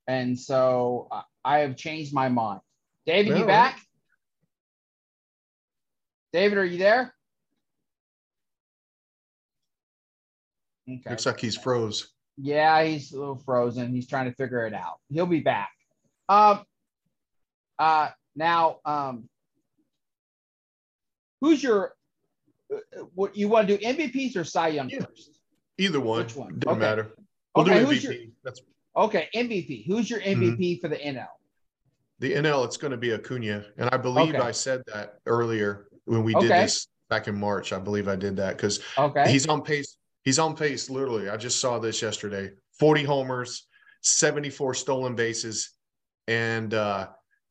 [0.08, 2.62] And so uh, I have changed my mind.
[3.06, 3.80] David, you back?
[6.34, 7.14] David, are you there?
[10.90, 11.10] Okay.
[11.10, 12.10] Looks like he's froze.
[12.38, 13.94] Yeah, he's a little frozen.
[13.94, 14.96] He's trying to figure it out.
[15.10, 15.70] He'll be back.
[16.30, 16.64] Um,
[17.78, 19.30] uh, now, um,
[21.42, 21.94] who's your
[22.74, 22.78] uh,
[23.16, 25.06] what you want to do MVPs or Cy Young Yeah.
[25.06, 25.32] first?
[25.78, 26.20] Either one.
[26.24, 26.60] Which one?
[26.60, 26.80] Doesn't Okay.
[26.80, 27.12] matter.
[27.56, 28.14] We'll Okay, do who's MVP.
[28.24, 28.62] your- That's
[28.96, 29.86] Okay, MVP.
[29.88, 30.42] Who's your Mm-hmm.
[30.44, 31.28] MVP for the NL?
[32.20, 32.66] the NL.
[32.66, 34.44] It's going to be Acuna, and I believe Okay.
[34.44, 36.48] I said that earlier when we Okay.
[36.48, 37.72] did this back in March.
[37.72, 39.32] I believe I did that because Okay.
[39.32, 39.96] he's on pace.
[40.24, 40.90] He's on pace.
[40.90, 42.52] Literally, I just saw this yesterday.
[42.80, 43.68] Forty homers,
[44.02, 45.72] seventy-four stolen bases,
[46.28, 47.10] and uh,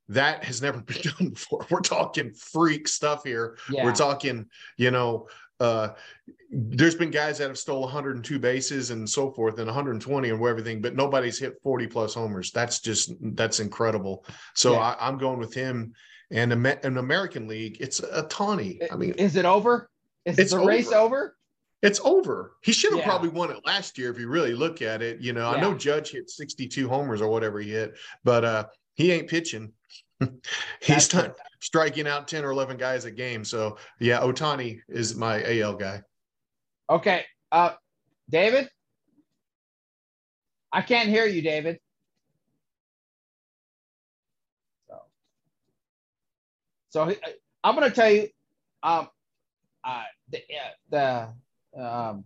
[0.08, 1.66] that has never been done before.
[1.70, 3.56] We're talking freak stuff here.
[3.70, 3.84] yeah.
[3.84, 4.46] We're talking,
[4.76, 5.28] you know,
[5.60, 5.90] uh,
[6.50, 10.80] there's been guys that have stole 102 bases and so forth and 120 and everything,
[10.80, 12.50] but nobody's hit 40 plus homers.
[12.52, 14.24] That's just that's incredible.
[14.54, 14.78] So Yeah.
[14.80, 15.92] I, I'm going with him.
[16.30, 18.86] And an American League, it's Ohtani.
[18.92, 19.88] I mean, is it over?
[20.26, 20.96] Is It's the race over.
[20.98, 21.34] over?
[21.80, 22.56] it's over.
[22.62, 23.06] He should have Yeah.
[23.06, 25.20] probably won it last year if you really look at it.
[25.20, 29.12] You know, I know Judge hit 62 homers or whatever he hit, but uh he
[29.12, 29.72] ain't pitching.
[30.82, 33.44] He's done striking out 10 or 11 guys a game.
[33.44, 36.02] So yeah, Ohtani is my AL guy.
[36.90, 37.24] Okay.
[37.52, 37.74] Uh,
[38.28, 38.68] David,
[40.72, 41.78] I can't hear you, David.
[46.90, 47.12] So
[47.64, 48.28] I'm going to tell you,
[48.82, 49.08] um,
[49.84, 51.32] uh, the, uh,
[51.74, 52.24] the um,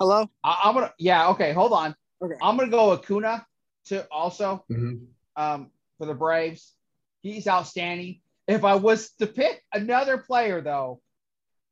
[0.00, 0.28] Hello.
[0.42, 1.94] I, I'm gonna, yeah, okay, hold on.
[2.22, 2.34] Okay.
[2.42, 3.46] I'm gonna go Acuna
[3.86, 5.06] to also Mhm.
[5.36, 6.74] um, for the Braves.
[7.22, 8.20] He's outstanding.
[8.48, 11.00] If I was to pick another player, though,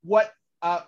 [0.02, 0.82] what uh,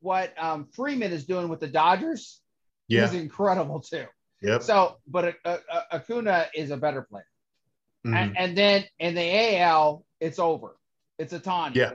[0.00, 2.40] what um, Freeman is doing with the Dodgers
[2.88, 3.04] Yeah.
[3.04, 4.06] is incredible too.
[4.42, 4.62] Yep.
[4.62, 7.26] So, but uh, uh, Acuna is a better player.
[8.14, 10.76] And, and then in the AL, it's over.
[11.18, 11.74] It's Ohtani.
[11.74, 11.92] Yeah.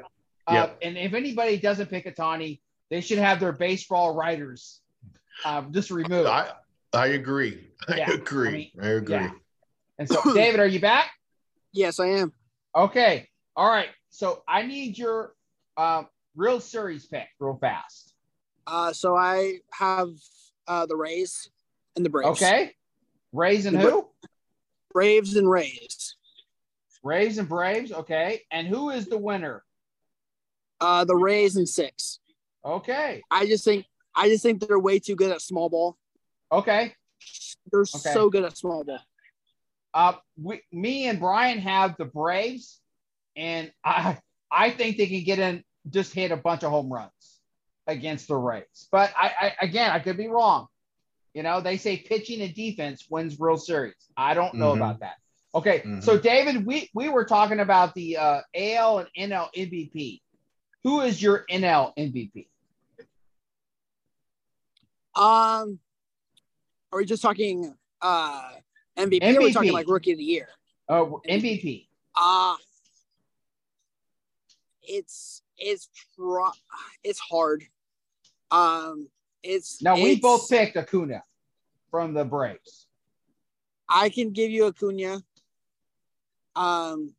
[0.47, 0.69] Uh, Yeah.
[0.81, 2.59] And if anybody doesn't pick Ohtani,
[2.89, 4.81] they should have their baseball writers
[5.45, 6.27] um, just removed.
[6.27, 6.51] I
[6.93, 7.69] I agree.
[7.87, 8.47] I Yeah, agree.
[8.47, 9.15] I mean, I agree.
[9.15, 9.31] yeah.
[9.97, 11.11] And so, David, are you back?
[11.71, 12.33] Yes, I am.
[12.75, 13.29] Okay.
[13.55, 13.89] All right.
[14.09, 15.33] So I need your
[15.77, 18.13] um, real series pick real fast.
[18.67, 20.09] Uh, so I have
[20.67, 21.49] uh, the Rays
[21.95, 22.29] and the Braves.
[22.41, 22.73] Okay.
[23.31, 24.09] Rays and The who?
[24.93, 26.15] Braves and Rays.
[27.03, 27.91] Rays and Braves.
[27.91, 28.41] Okay.
[28.51, 29.63] And who is the winner?
[30.79, 32.19] Uh, the Rays and six.
[32.65, 33.21] Okay.
[33.31, 33.85] I just think
[34.15, 35.97] I just think they're way too good at small ball.
[36.51, 36.93] Okay.
[37.71, 38.13] They're Okay.
[38.13, 38.99] so good at small ball.
[39.93, 42.79] Uh, we, me and Bryan have the Braves,
[43.35, 44.17] and I,
[44.49, 47.11] I think they can get in, just hit a bunch of home runs
[47.87, 48.87] against the Rays.
[48.91, 50.67] But I, I again, I could be wrong.
[51.33, 53.95] You know, they say pitching and defense wins World Series.
[54.17, 54.77] I don't know Mhm.
[54.77, 55.17] about that.
[55.55, 56.03] Okay, Mhm.
[56.03, 60.21] so David, we we were talking about the uh, AL and NL MVP.
[60.83, 62.47] Who is your NL MVP?
[65.15, 65.79] Um,
[66.91, 68.51] are we just talking uh
[68.97, 70.49] MVP, or are we talking like rookie of the year?
[70.89, 71.87] Uh, MVP.
[72.15, 72.55] Uh
[74.83, 76.51] it's it's pro-
[77.03, 77.63] it's hard.
[78.49, 79.09] Um,
[79.43, 81.23] it's Now we it's- both picked Acuna
[81.89, 82.87] from the Braves.
[83.89, 85.21] I can give you Acuna.
[86.55, 87.13] Um,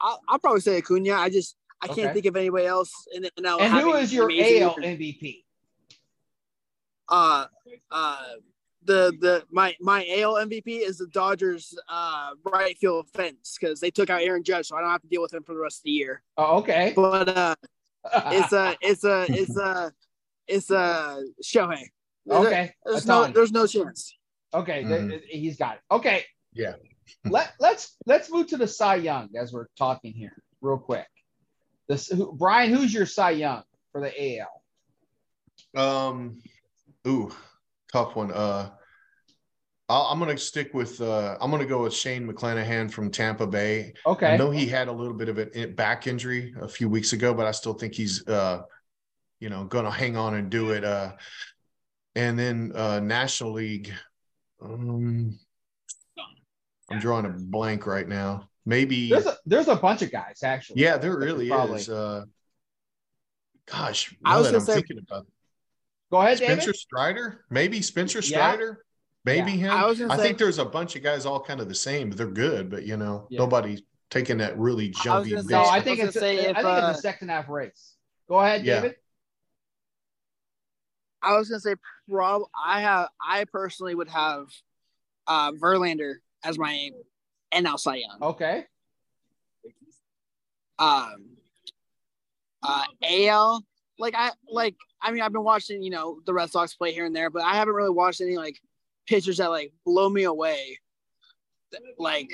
[0.00, 1.14] I'll, I'll probably say Acuna.
[1.14, 2.92] I just I can't think of anybody else.
[3.12, 5.44] In, in And who is your AL MVP?
[7.08, 7.46] Uh,
[7.90, 8.22] uh,
[8.84, 13.90] the the my my AL MVP is the Dodgers uh right field fence because they
[13.90, 15.80] took out Aaron Judge, so I don't have to deal with him for the rest
[15.80, 16.22] of the year.
[16.36, 16.92] Oh, okay.
[16.96, 17.54] But uh,
[18.32, 19.92] it's a it's a it's a
[20.50, 21.84] it's a Shohei.
[22.30, 22.72] okay.
[22.84, 23.32] There's a no ton.
[23.32, 24.16] there's no chance.
[24.52, 25.08] Okay, th- Mhm.
[25.10, 25.80] th- he's got it.
[25.90, 26.24] Okay.
[26.52, 26.74] Yeah.
[27.24, 31.06] Let let's let's move to the Cy Young as we're talking here, real quick.
[31.88, 34.62] This who, Bryan, who's your Cy Young for the AL?
[35.76, 36.40] Um,
[37.06, 37.32] ooh,
[37.92, 38.30] tough one.
[38.32, 38.70] Uh,
[39.88, 41.00] I'll, I'm gonna stick with.
[41.00, 43.92] Uh, I'm gonna go with Shane McClanahan from Tampa Bay.
[44.06, 44.34] Okay.
[44.34, 47.34] I know he had a little bit of a back injury a few weeks ago,
[47.34, 48.62] but I still think he's, uh,
[49.40, 50.84] you know, gonna hang on and do it.
[50.84, 51.12] Uh,
[52.14, 53.92] and then uh, National League.
[54.62, 55.38] Um,
[56.90, 58.48] I'm drawing a blank right now.
[58.66, 59.08] Maybe.
[59.10, 60.82] There's a there's a bunch of guys actually.
[60.82, 61.88] Yeah, there That really probably- is.
[61.88, 62.24] Uh,
[63.66, 65.32] gosh, I was that gonna say- thinking about it.
[66.10, 66.76] Go ahead, Spencer David.
[66.76, 68.24] Strider, maybe Spencer Yeah.
[68.52, 68.84] Strider,
[69.24, 69.70] maybe him.
[69.70, 71.74] I I, was gonna say- think there's a bunch of guys all kind of the
[71.74, 72.68] same, they're good.
[72.68, 73.38] But you know, Yeah.
[73.38, 75.30] nobody taking that really I was jumpy.
[75.30, 77.02] gonna say- No, I I think gonna it's a, say I think uh, it's a
[77.02, 77.94] second half race.
[78.28, 78.80] Go ahead, Yeah.
[78.80, 78.96] David.
[81.22, 81.74] I was gonna say
[82.08, 84.46] prob I have I personally would have
[85.26, 86.90] uh Verlander as my
[87.52, 88.18] NL Cy Young.
[88.22, 88.64] Okay.
[90.78, 91.36] Um
[92.62, 93.64] uh AL
[93.98, 97.04] like I like I mean I've been watching, you know, the Red Sox play here
[97.04, 98.60] and there, but I haven't really watched any like
[99.06, 100.78] pitchers that like blow me away.
[101.98, 102.30] Like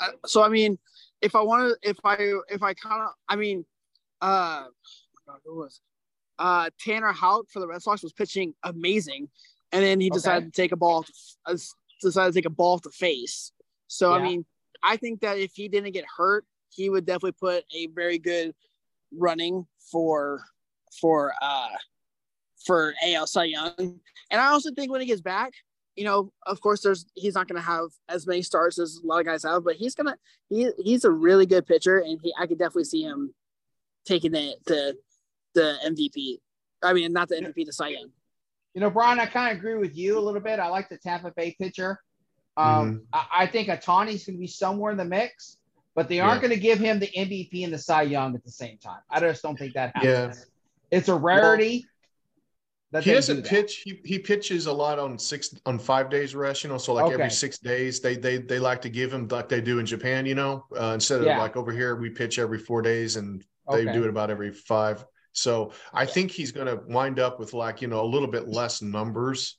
[0.00, 0.78] uh, so I mean
[1.20, 2.16] if I want to if I
[2.48, 3.64] if I kind of I mean
[4.20, 4.64] uh
[5.26, 5.93] God, who was it?
[6.38, 9.28] Uh Tanner Houck for the Red Sox was pitching amazing,
[9.72, 11.12] and then he decided to take a ball, to,
[11.46, 11.56] uh,
[12.00, 13.52] decided to take a ball to face.
[13.86, 14.44] So I mean,
[14.82, 18.54] I think that if he didn't get hurt, he would definitely put a very good
[19.12, 20.44] running for
[21.00, 21.68] for uh
[22.64, 23.74] for AL Cy Young.
[24.30, 25.52] And I also think when he gets back,
[25.96, 29.06] you know, of course, there's he's not going to have as many starts as a
[29.06, 30.16] lot of guys have, but he's gonna
[30.48, 33.34] he he's a really good pitcher, and he I could definitely see him
[34.04, 34.96] taking it the
[35.54, 36.38] the MVP.
[36.82, 38.10] I mean, not the MVP, the Cy Young.
[38.74, 40.58] You know, Bryan, I kind of agree with you a little bit.
[40.58, 41.98] I like the Tampa Bay pitcher.
[42.58, 42.80] Mm-hmm.
[42.80, 45.58] Um, I, I think Ohtani's going to be somewhere in the mix,
[45.94, 46.48] but they aren't Yeah.
[46.48, 49.00] going to give him the MVP and the Cy Young at the same time.
[49.10, 50.04] I just don't think that happens.
[50.04, 50.20] Yeah.
[50.20, 50.46] happens.
[50.90, 51.86] It's a rarity.
[52.92, 53.82] that He doesn't do pitch.
[53.84, 56.62] He, he pitches a lot on six on five days rest.
[56.62, 57.14] You know, so like Okay.
[57.14, 60.26] every six days, they they they like to give him like they do in Japan.
[60.26, 61.38] You know, uh, instead of Yeah.
[61.38, 63.92] like over here, we pitch every four days, and they Okay.
[63.92, 65.04] do it about every five.
[65.34, 68.48] So I think he's going to wind up with like you know a little bit
[68.48, 69.58] less numbers,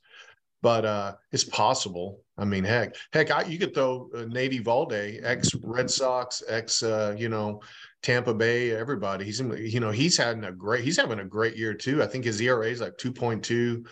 [0.62, 2.20] but uh it's possible.
[2.38, 6.82] I mean, heck, heck, I, you could throw uh, Nate Eovaldi, ex Red Sox, ex
[6.82, 7.62] uh, you know
[8.02, 9.24] Tampa Bay, everybody.
[9.24, 12.02] He's in, you know he's having a great he's having a great year too.
[12.02, 13.84] I think his ERA is like two point two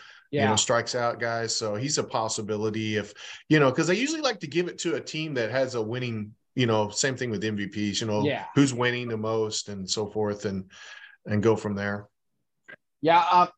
[0.43, 1.55] you know, strikes out guys.
[1.57, 3.15] So he's a possibility if,
[3.49, 5.81] you know, because they usually like to give it to a team that has a
[5.83, 8.47] winning, you know, same thing with MVPs, you know, Yeah.
[8.57, 10.65] who's winning the most and so forth and
[11.27, 12.09] and go from there.
[13.01, 13.25] yeah.
[13.31, 13.49] Um,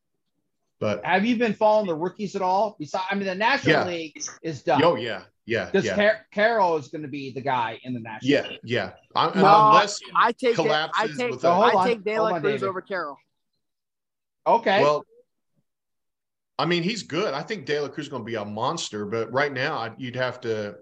[0.79, 2.75] But have you been following the rookies at all?
[2.79, 3.85] Besides, I mean, the National Yeah.
[3.87, 4.83] League is done.
[4.83, 5.95] oh yeah, yeah, Because yeah.
[5.95, 8.59] Car- Carroll is going to be the guy in the National Yeah, League.
[8.63, 8.91] yeah.
[9.15, 12.39] I, No, unless I take Da- I take with a- Hold I take De La
[12.39, 13.17] Cruz over Carroll.
[14.45, 14.81] Okay.
[14.81, 15.03] well,
[16.59, 17.33] I mean, he's good.
[17.33, 19.93] I think De La Cruz is going to be a monster, but right now I-
[19.97, 20.75] you'd have to.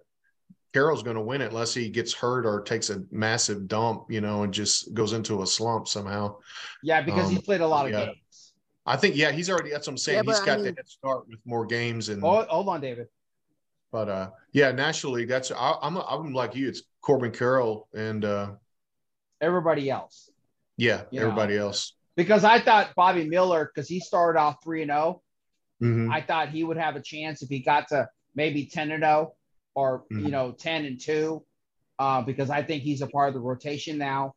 [0.76, 4.20] Carroll's going to win it unless he gets hurt or takes a massive dump, you
[4.20, 6.36] know, and just goes into a slump somehow.
[6.84, 8.08] yeah, because he's um, played a lot of yeah.
[8.08, 8.52] games.
[8.86, 9.70] I think, yeah, he's already.
[9.72, 10.26] That's what I'm saying.
[10.26, 12.68] Yeah, he's but I got mean- the head start with more games, and Hold, hold
[12.68, 13.08] on, David.
[13.90, 16.68] but uh, yeah, nationally, That's I, I'm I'm like you.
[16.68, 18.52] It's Corbin Carroll and uh,
[19.40, 20.30] Everybody else.
[20.76, 21.22] yeah, Yeah.
[21.22, 21.94] everybody else.
[22.18, 25.22] Because I thought Bobby Miller, because he started off 3 and 0,
[25.82, 26.12] Mhm.
[26.14, 29.34] I thought he would have a chance if he got to maybe 10 and 0
[29.76, 30.30] or, you Mhm.
[30.32, 31.44] know, 10 and 2,
[32.00, 34.34] uh, because I think he's a part of the rotation now,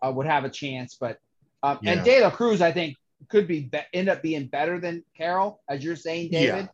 [0.00, 0.96] uh, would have a chance.
[0.98, 1.18] But,
[1.62, 2.04] um, and Yeah.
[2.04, 2.96] De La Cruz, I think,
[3.28, 6.68] could be, be end up being better than Carroll, as you're saying, David.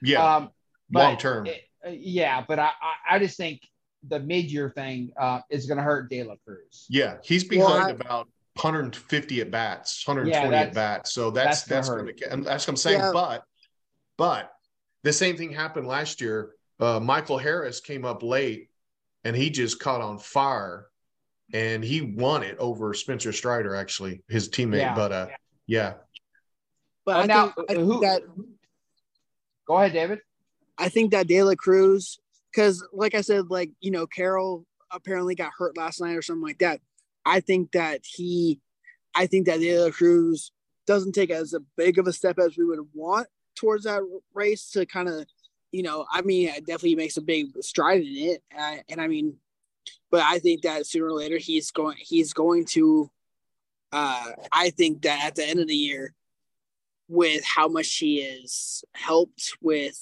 [0.00, 0.50] Yeah, Um,
[0.88, 1.46] but long term.
[1.46, 3.60] it- uh, yeah, but I, I, I just think
[4.08, 6.86] the mid year thing uh, is going to hurt De La Cruz.
[6.88, 11.12] Yeah, he's Well, behind I- about 150 at bats, 120 Yeah, at bats.
[11.12, 12.48] So that's that's that's gonna going to.
[12.48, 13.00] That's what I'm saying.
[13.00, 13.10] Yeah.
[13.12, 13.44] But
[14.16, 14.52] but
[15.02, 16.54] the same thing happened last year.
[16.80, 18.70] Uh, Michael Harris came up late,
[19.24, 20.86] and he just caught on fire,
[21.52, 24.78] and he won it over Spencer Strider, actually his teammate.
[24.78, 24.94] Yeah.
[24.94, 25.26] But uh,
[25.66, 25.94] yeah,
[27.04, 28.22] But I now, think, I think who- that
[29.66, 30.20] Go ahead, David.
[30.78, 32.18] I think that De La Cruz,
[32.50, 36.42] because like I said, like you know, Carroll apparently got hurt last night or something
[36.42, 36.80] like that.
[37.24, 38.60] I think that he,
[39.14, 40.50] I think that De La Cruz
[40.86, 44.00] doesn't take as a big of a step as we would want towards that
[44.34, 45.26] race to kind of,
[45.72, 49.06] you know, I mean, it definitely makes a big stride in it, uh, and I
[49.06, 49.36] mean,
[50.10, 53.10] but I think that sooner or later he's going, he's going to.
[53.92, 56.14] Uh, I think that at the end of the year,
[57.08, 60.00] with how much he is helped with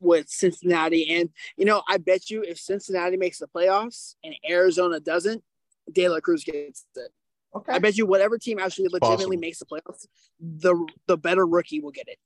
[0.00, 1.16] with Cincinnati.
[1.16, 5.42] And, you know, I bet you if Cincinnati makes the playoffs and Arizona doesn't,
[5.90, 7.12] De La Cruz gets it.
[7.54, 7.72] Okay.
[7.72, 9.40] I bet you whatever team actually legitimately possible.
[9.40, 10.06] makes the playoffs,
[10.38, 12.18] the the better rookie will get it.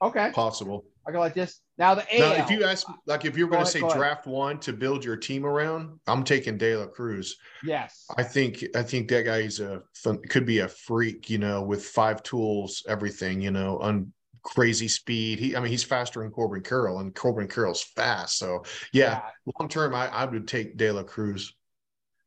[0.00, 0.30] Okay.
[0.32, 0.84] possible.
[1.06, 1.60] I go like this.
[1.78, 2.36] Now the AL.
[2.36, 3.98] Now, if you ask, like, if you're going to say go ahead.
[3.98, 7.36] draft one to build your team around, I'm taking De La Cruz.
[7.64, 8.04] yes.
[8.16, 11.84] I think I think that guy's a fun- could be a freak, you know, with
[11.84, 15.38] five tools, everything, you know, on crazy speed.
[15.38, 18.38] He, I mean, he's faster than Corbin Carroll, and Corbin Carroll's fast.
[18.38, 19.22] So yeah,
[19.58, 21.54] long term, I, I would take De La Cruz.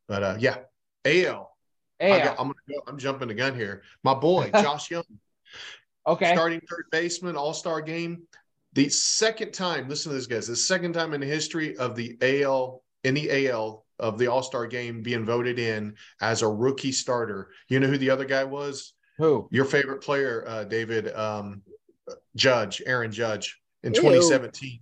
[0.07, 0.57] But uh, yeah,
[1.05, 1.51] AL.
[1.99, 2.19] AL.
[2.19, 3.83] got, I'm gonna go, I'm jumping the gun here.
[4.03, 5.03] My boy Josh Jung,
[6.07, 6.33] okay.
[6.33, 8.23] starting third baseman, All Star game.
[8.73, 10.47] The second time, listen to this, guys.
[10.47, 14.43] The second time in the history of the AL in the AL of the All
[14.43, 17.49] Star game being voted in as a rookie starter.
[17.67, 18.93] You know who the other guy was?
[19.17, 19.47] Who?
[19.51, 21.61] Your favorite player, uh, David um,
[22.35, 24.01] Judge, Aaron Judge, in Ew.
[24.01, 24.79] 2017.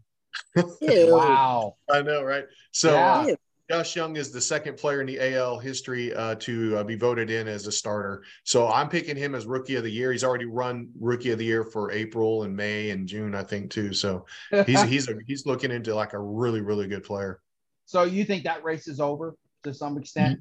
[0.82, 1.16] Ew.
[1.16, 1.76] Wow.
[1.90, 2.46] I know, right?
[2.72, 3.36] So Yeah.
[3.70, 7.30] Josh Jung is the second player in the AL history uh, to uh, be voted
[7.30, 8.24] in as a starter.
[8.44, 10.12] So I'm picking him as rookie of the year.
[10.12, 13.70] He's already run rookie of the year for April and May and June, I think,
[13.70, 13.94] too.
[13.94, 14.26] So
[14.66, 17.42] he's he's a, he's looking into like a really really good player.
[17.86, 20.40] so you think that race is over to some extent?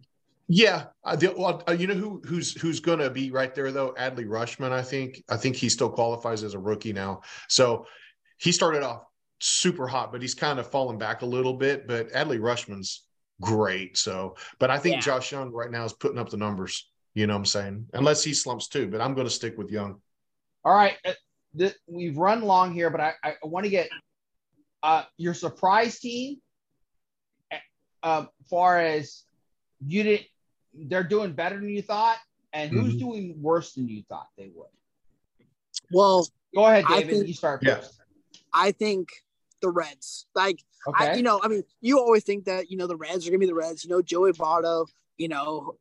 [0.51, 3.71] Yeah, uh, the, well, uh, you know who who's who's going to be right there
[3.71, 3.93] though?
[3.99, 5.23] Adley Rutschman, I think.
[5.29, 7.21] I think he still qualifies as a rookie now.
[7.49, 7.85] So
[8.39, 9.03] he started off
[9.41, 11.87] super hot, but he's kind of fallen back a little bit.
[11.87, 13.03] But Adley Rutschman's
[13.41, 13.97] great.
[13.97, 15.01] So, but I think Yeah.
[15.01, 16.89] Josh Jung right now is putting up the numbers.
[17.15, 17.87] You know what I'm saying?
[17.95, 20.01] Unless he slumps too, but I'm going to stick with Jung.
[20.65, 21.13] All right, uh,
[21.57, 23.89] th- we've run long here, but I, I want to get
[24.83, 26.37] uh, your surprise team.
[28.03, 29.25] Uh, far as
[29.85, 30.27] you didn't,
[30.73, 32.19] they're doing better than you thought,
[32.53, 32.99] and who's Mhm.
[33.01, 34.69] doing worse than you thought they would.
[35.91, 37.09] Well, Go ahead, David.
[37.11, 37.77] think- you start Yeah.
[37.77, 38.01] first.
[38.53, 39.09] I think
[39.61, 40.27] the Reds.
[40.35, 41.11] Like Okay.
[41.11, 43.39] I, you know, I mean, you always think that you know the Reds are gonna
[43.39, 43.85] be the Reds.
[43.85, 44.87] You know, Joey Votto.
[45.17, 45.75] You know,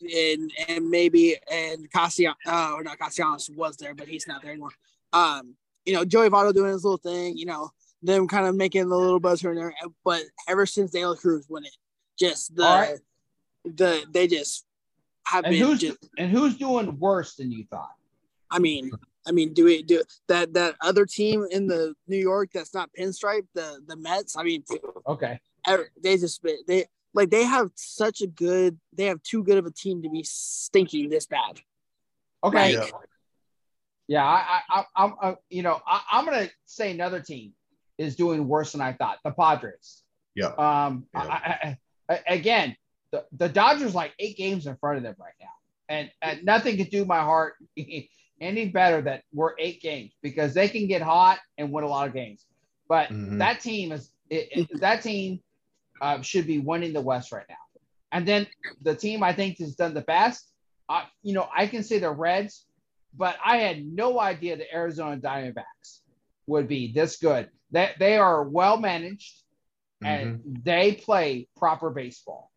[0.00, 4.52] and and maybe and Castellanos, uh, or not Castellanos was there, but he's not there
[4.52, 4.70] anymore.
[5.12, 7.36] Um, you know, Joey Votto doing his little thing.
[7.36, 7.70] You know,
[8.02, 9.74] them kind of making the little buzz here and there.
[10.04, 11.76] But ever since De La Cruz won it,
[12.18, 12.98] just the right.
[13.64, 14.64] the they just
[15.26, 15.98] have and been who's just.
[16.16, 17.94] and who's doing worse than you thought?
[18.50, 18.92] I mean,
[19.26, 20.52] I mean, do we do that?
[20.54, 24.36] That other team in the New York that's not pinstripe, the the Mets.
[24.36, 24.64] I mean,
[25.06, 25.40] Okay.
[26.02, 29.70] they just they like they have such a good they have too good of a
[29.70, 31.60] team to be stinking this bad
[32.42, 32.76] Okay.
[32.76, 32.98] Like- Yeah.
[34.06, 37.54] Yeah, I, I, I, I'm, uh, you know, I, I'm gonna say another team
[37.96, 39.16] is doing worse than I thought.
[39.24, 40.02] The Padres.
[40.34, 40.48] Yeah.
[40.58, 41.06] Um.
[41.14, 41.20] Yeah.
[41.22, 41.78] I, I,
[42.10, 42.76] I, again,
[43.12, 45.46] the, the Dodgers like eight games in front of them right now,
[45.88, 47.54] and, and nothing could do my heart
[48.44, 52.06] any better that we're eight games because they can get hot and win a lot
[52.06, 52.44] of games.
[52.88, 53.38] But Mhm.
[53.38, 55.40] that team is it, it- that team
[56.00, 57.56] uh, should be winning the West right now.
[58.12, 58.46] And then
[58.82, 60.48] the team I think has done the best.
[60.88, 62.66] Uh, you know, I can say the Reds,
[63.16, 66.00] but I had no idea the Arizona Diamondbacks
[66.46, 67.48] would be this good.
[67.70, 69.42] That they are well managed
[70.02, 72.50] and they play proper baseball.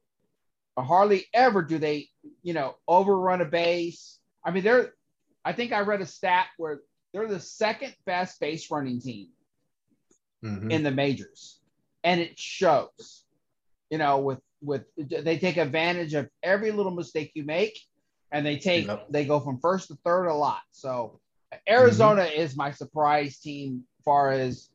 [0.78, 2.10] Hardly ever do they,
[2.44, 4.20] you know, overrun a base.
[4.44, 4.94] I mean, they're.
[5.48, 6.82] I think I read a stat where
[7.14, 9.30] they're the second best base running team
[10.44, 10.70] Mhm.
[10.70, 11.62] in the majors,
[12.04, 13.24] and it shows.
[13.90, 17.80] You know, with with they take advantage of every little mistake you make,
[18.34, 19.08] and they take Yep.
[19.10, 20.64] they go from first to third a lot.
[20.72, 21.22] So
[21.70, 24.70] Arizona is my surprise team, far as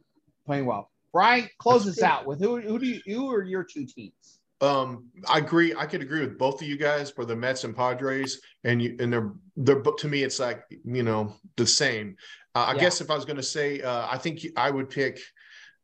[0.47, 0.91] playing well.
[1.13, 2.07] Bryan, close That's us good.
[2.07, 4.41] out with who who do you who are your two teams?
[4.63, 5.75] Um, I agree.
[5.77, 8.97] I could agree with both of you guys for the Mets and Padres, and you
[9.01, 12.17] and they're they're but to me it's like you know the same.
[12.55, 12.83] Uh, I Yeah.
[12.83, 15.19] guess if I was going to say, uh, I think I would pick.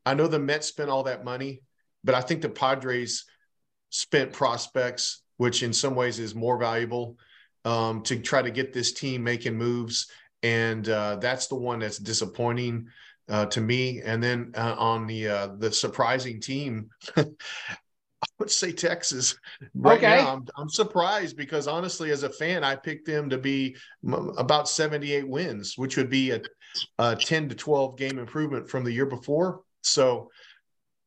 [0.07, 1.63] I know the Mets spent all that money,
[2.05, 3.25] but I think the Padres
[3.91, 7.17] spent prospects, which in some ways is more valuable
[7.65, 10.09] um, to try to get this team making moves,
[10.45, 12.87] and uh, that's the one that's disappointing
[13.29, 14.03] uh, to me.
[14.03, 16.91] And then uh, on the uh, the surprising team.
[18.23, 19.37] I would say Texas.
[19.75, 20.23] Right Okay.
[20.23, 24.33] now, I'm, I'm surprised because honestly, as a fan, I picked them to be m-
[24.37, 26.41] about 78 wins, which would be a,
[26.99, 29.61] a 10 to 12 game improvement from the year before.
[29.83, 30.31] So,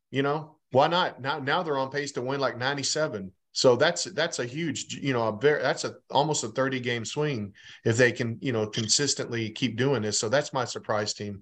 [0.09, 1.21] you know, why not?
[1.21, 3.31] Now, now they're on pace to win like 97.
[3.53, 7.03] So that's that's a huge, you know, a very that's a almost a 30 game
[7.03, 7.53] swing
[7.83, 10.17] if they can, you know, consistently keep doing this.
[10.17, 11.41] So that's my surprise team.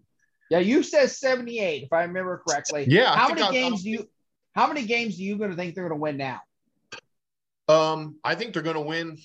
[0.50, 2.86] Yeah, you said 78, if I remember correctly.
[2.88, 4.10] Yeah, How many I'll- games I'll- do you
[4.60, 6.42] how many games do you gonna think they're gonna win now?
[7.70, 9.16] Um, I think they're going to win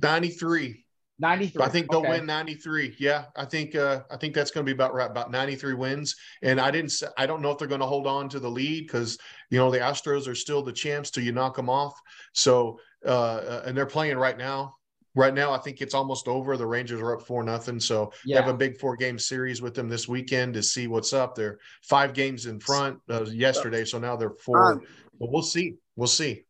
[0.00, 0.86] 93.
[1.18, 1.62] 93.
[1.64, 2.08] I think they'll Okay.
[2.10, 2.94] win 93.
[3.00, 6.14] Yeah, I think uh I think that's going to be about right about 93 wins.
[6.42, 8.88] And I didn't I don't know if they're going to hold on to the lead
[8.88, 9.18] cuz
[9.50, 12.00] you know the Astros are still the champs till you knock them off.
[12.32, 13.08] So uh
[13.52, 14.76] uh, and they're playing right now.
[15.14, 16.56] Right now I think it's almost over.
[16.56, 17.78] The Rangers are up 4 nothing.
[17.80, 21.12] So they have a big four game series with them this weekend to see what's
[21.12, 21.34] up.
[21.34, 24.72] They're 5 games in front uh, yesterday, so now they're 4.
[24.72, 24.80] Um,
[25.20, 25.74] but we'll see.
[25.96, 26.44] We'll see.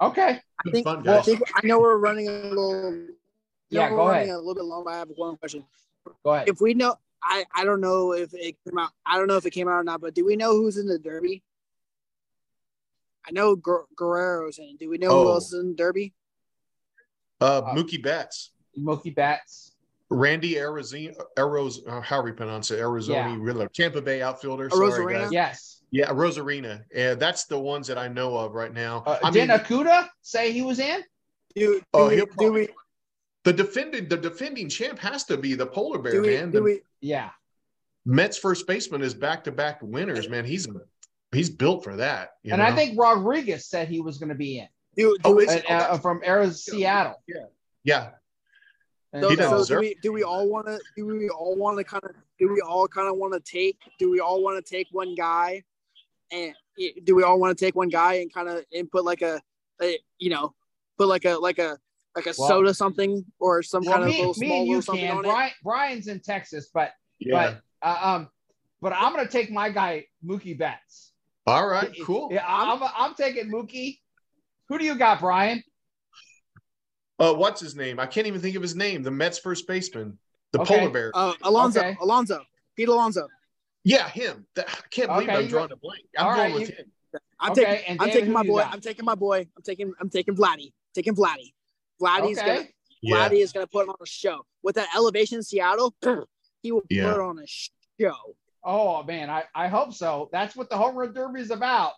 [0.00, 0.40] Okay.
[0.66, 3.06] I think, fun, I think I know we're running a little.
[3.70, 4.28] Yeah, I know go we're ahead.
[4.28, 4.84] A little bit long.
[4.84, 5.64] but I have one question.
[6.22, 6.46] Go ahead.
[6.46, 8.90] If we know, I I don't know if it came out.
[9.06, 10.02] I don't know if it came out or not.
[10.02, 11.42] But do we know who's in the Derby?
[13.26, 14.76] I know Guer- Guerrero's in.
[14.78, 15.32] Do we know who Oh.
[15.32, 16.12] else is in Derby?
[17.42, 18.52] Uh, Mookie Betts.
[18.78, 19.72] Mookie Betts.
[20.10, 23.36] Randy Arizona, Aroz, uh, how we pronounce it, Arizona, Yeah.
[23.40, 24.68] Riddler, Tampa Bay outfielder.
[24.70, 25.20] Oh, Sorry, Rosarina?
[25.24, 25.32] guys.
[25.32, 25.82] Yes.
[25.90, 26.82] Yeah, Rosarina.
[26.94, 29.02] Yeah, that's the ones that I know of right now.
[29.06, 31.00] Uh, I didn't mean, Acuña say he was in?
[31.54, 32.68] Do, do, Oh, we, he'll do probably- we
[33.44, 36.50] the defending the defending champ has to be the polar bear, we man.
[36.52, 37.30] The we Yeah.
[38.06, 40.44] Mets first baseman is back to back winners, man.
[40.44, 40.68] He's
[41.32, 42.34] he's built for that.
[42.42, 45.34] you and I think Rodriguez said he was going to be in do, do Oh,
[45.34, 46.02] we is uh, it?
[46.02, 47.22] From Arizona, Seattle.
[47.84, 48.10] yeah,
[49.12, 51.28] And So, He doesn't so deserve do we do we all want to do we
[51.28, 54.20] all want to kind of do we all kind of want to take do we
[54.20, 55.62] all want to take one guy
[56.30, 56.54] and
[57.04, 59.40] do we all want to take one guy and kind of input like a,
[59.82, 60.54] a you know
[60.98, 61.78] put like a like a
[62.16, 64.76] like a Well- soda something or some Well, kind of little me small and you
[64.76, 65.16] little something can.
[65.18, 65.28] on it.
[65.28, 67.58] Bryan, Bryan's in Texas, but Yeah.
[67.82, 68.28] but uh, um,
[68.82, 71.12] but I'm gonna take my guy Mookie Betts.
[71.46, 71.90] All right.
[72.04, 72.28] Cool.
[72.32, 73.98] Yeah, I'm I'm taking Mookie.
[74.72, 75.62] Who do you got, Bryan?
[77.18, 78.00] Uh, what's his name?
[78.00, 79.02] I can't even think of his name.
[79.02, 80.18] The Mets first baseman,
[80.52, 80.78] the Okay.
[80.78, 81.12] polar bear.
[81.14, 81.94] Uh, Alonso, Okay.
[82.00, 82.42] Alonso,
[82.74, 83.28] Pete Alonso.
[83.84, 84.46] yeah, him.
[84.54, 86.06] That, I can't believe Okay, I'm you- drawing a blank.
[86.16, 86.92] I'm all going right, with you- him.
[87.38, 88.60] I'm Okay, taking and I'm taking my boy.
[88.62, 88.72] got?
[88.72, 89.46] I'm taking my boy.
[89.54, 90.72] I'm taking I'm taking Vladdy.
[90.94, 91.52] Taking Vladdy.
[92.00, 92.46] Vladdy's Okay.
[92.56, 92.68] gonna
[93.02, 93.28] Yeah.
[93.28, 94.46] Vladdy is gonna put on a show.
[94.62, 95.94] With that elevation in Seattle,
[96.62, 97.12] he will Yeah.
[97.12, 98.16] put on a show.
[98.64, 100.30] Oh man, I, I hope so.
[100.32, 101.92] That's what the home run derby is about.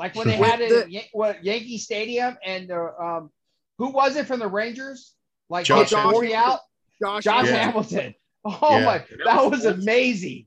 [0.00, 3.30] Like when they had it the- at Yan- what Yankee Stadium, and uh, um,
[3.78, 5.14] who was it from the Rangers?
[5.50, 6.52] Like Josh hit Corey Hamilton.
[6.52, 6.60] out,
[7.02, 7.56] Josh, Josh Yeah.
[7.56, 8.14] Hamilton.
[8.46, 8.84] Oh Yeah.
[8.86, 10.46] my, That that was was amazing.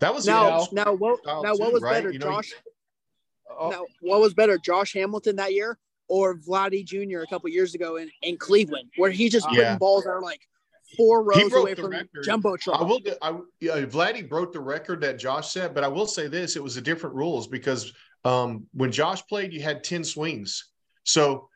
[0.00, 1.20] That was now, you know, now what?
[1.20, 1.92] style Now too, what was right?
[1.92, 2.52] better, You know, Josh?
[3.48, 5.78] Oh, Now what was better, Josh Hamilton that year
[6.08, 7.20] or Vladdy Jr.
[7.20, 9.78] a couple years ago in, in Cleveland, where he just putting Yeah.
[9.78, 10.40] balls that are like
[10.96, 12.24] four rows away from record.
[12.24, 12.78] jumbotron.
[12.78, 13.00] I will.
[13.22, 16.62] I yeah, Vladdy broke the record that Josh set, but I will say this: it
[16.62, 17.92] was a different rules because
[18.24, 20.70] um, when Josh played, you had ten swings.
[21.04, 21.48] So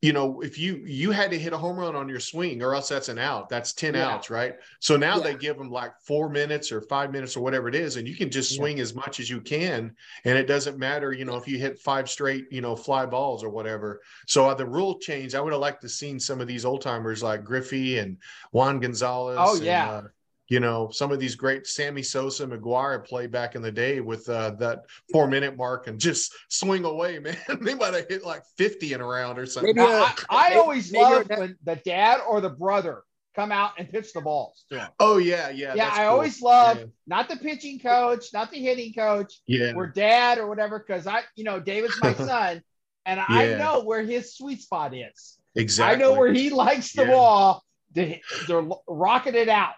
[0.00, 2.74] you know, if you you had to hit a home run on your swing, or
[2.74, 3.48] else that's an out.
[3.48, 4.08] That's ten Yeah.
[4.08, 4.54] outs, right?
[4.80, 5.24] So now Yeah.
[5.24, 8.16] they give them like four minutes or five minutes or whatever it is, and you
[8.16, 8.58] can just Yeah.
[8.58, 11.78] swing as much as you can, and it doesn't matter, you know, if you hit
[11.80, 14.00] five straight, you know, fly balls or whatever.
[14.26, 15.34] So uh, the rule change.
[15.34, 18.18] I would have liked to seen some of these old timers like Griffey and
[18.52, 19.38] Juan Gonzalez.
[19.40, 19.90] Oh, and, yeah.
[19.90, 20.02] uh,
[20.48, 24.28] you know, some of these great Sammy Sosa, McGwire play back in the day with
[24.28, 27.36] uh, that four minute mark and just swing away, man.
[27.60, 29.76] they might have hit like 50 in a round or something.
[29.76, 33.02] Maybe I, I maybe- always maybe love when the dad or the brother
[33.36, 34.88] come out and pitch the balls to him.
[34.98, 35.72] oh, yeah, yeah.
[35.74, 36.06] Yeah, I cool.
[36.06, 36.84] always love Yeah.
[37.06, 39.74] not the pitching coach, not the hitting coach, Yeah.
[39.76, 42.62] or dad or whatever, because I, you know, David's my son,
[43.06, 45.38] and I know where his sweet spot is.
[45.54, 45.94] exactly.
[45.94, 47.10] I know where he likes the Yeah.
[47.10, 47.64] ball.
[47.94, 48.18] To,
[48.48, 49.72] to rocket it out.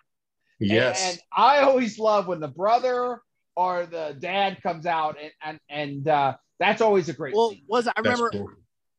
[0.61, 1.13] And- Yes.
[1.13, 3.21] And, I always love when the brother
[3.57, 7.63] or the dad comes out, and and and uh, that's always a great well, scene.
[7.69, 7.87] was?
[7.89, 8.51] I remember cool.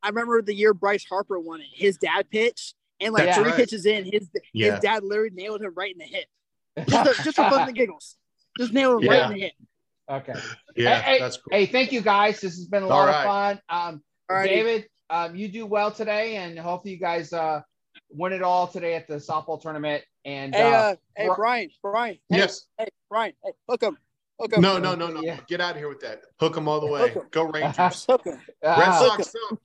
[0.03, 1.67] I remember the year Bryce Harper won it.
[1.73, 3.55] His dad pitched, and like That's three right.
[3.55, 4.71] pitches in, his Yeah.
[4.71, 6.25] his dad literally nailed him right in the hip,
[6.89, 8.17] just, to, just for fun and giggles.
[8.57, 9.53] Just nailed him right in the hip.
[10.09, 10.33] okay.
[10.75, 11.51] Yeah, Hey, hey, that's cool.
[11.51, 12.41] Hey, thank you guys.
[12.41, 13.61] This has been a All lot of fun.
[13.69, 17.61] Um, All right, David, um, you do well today, and hopefully you guys uh,
[18.09, 20.03] win it all today at the softball tournament.
[20.25, 22.17] And Hey, uh, uh, hey, Bryan, Bryan.
[22.29, 22.67] Hey, yes.
[22.77, 23.33] Hey, Bryan.
[23.43, 23.97] Hey, hook him.
[24.39, 24.61] Hook him.
[24.61, 25.21] No, no, no, no.
[25.21, 25.39] Yeah.
[25.47, 26.21] Get out of here with that.
[26.39, 27.09] Hook them all the way.
[27.09, 27.27] Hook 'em.
[27.31, 28.05] Go Rangers.
[28.09, 28.39] Hook him.
[28.63, 29.35] Red uh, Sox.
[29.51, 29.59] up.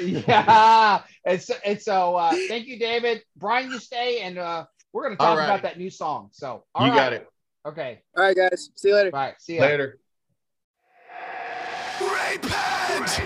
[0.00, 3.22] yeah, and so, and so uh, thank you, David.
[3.36, 5.44] Bryan, you stay, and uh, we're going to talk All right.
[5.44, 6.30] about that new song.
[6.32, 6.96] So, all You right.
[6.96, 7.28] got it.
[7.64, 8.70] Okay, All right, guys.
[8.74, 9.10] See you later.
[9.10, 9.34] bye.
[9.38, 9.98] See you Later.
[12.00, 13.22] Repent,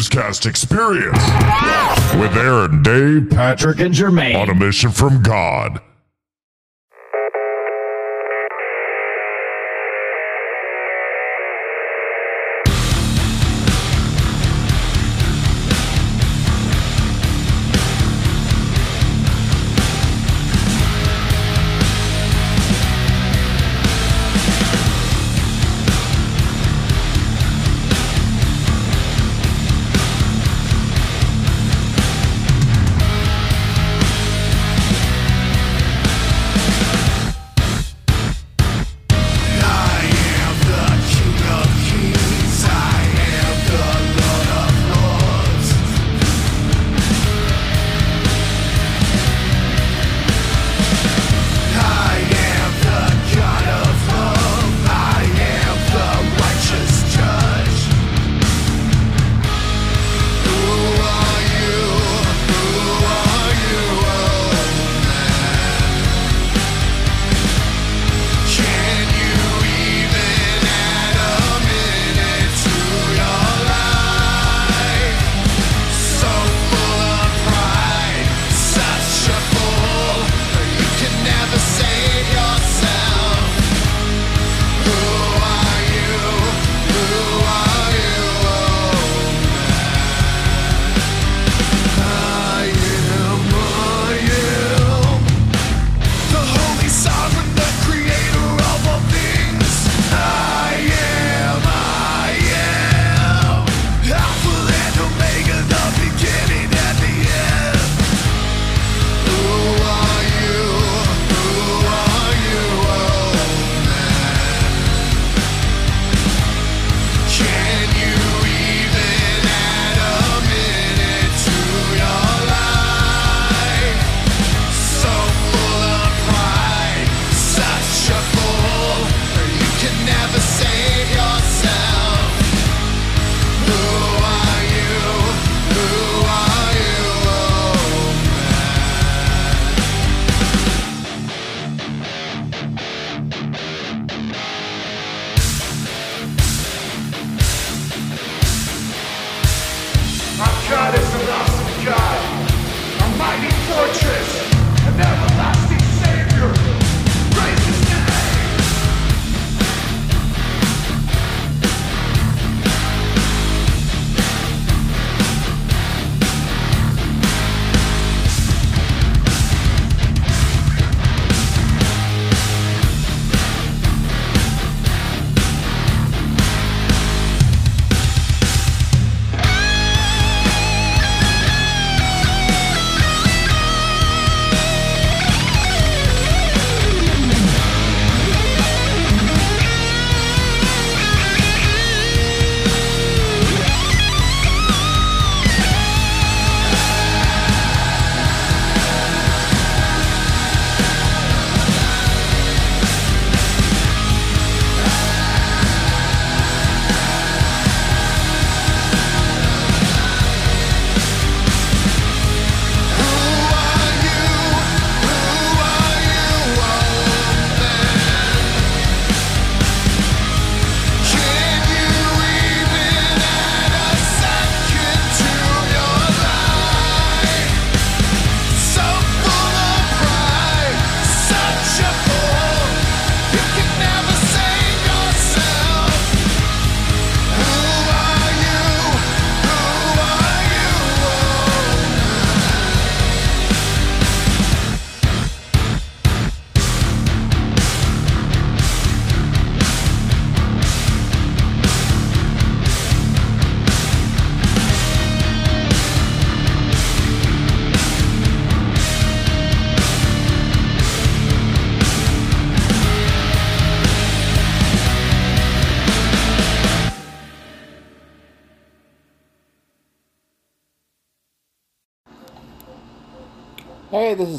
[0.00, 1.22] Muzkast Experience
[2.14, 4.34] with Aaron, Dave, Patrick, and Jermaine.
[4.34, 5.22] on a mission from.
[5.22, 5.82] God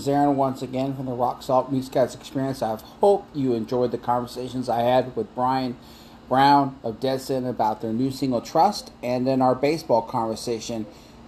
[0.01, 2.63] is Aaron once again from the Rock Salt Muzkast Experience.
[2.63, 5.77] I hope you enjoyed the conversations I had with Bryan
[6.27, 10.87] Brown of Deadsin about their new single Trust, and then our baseball conversation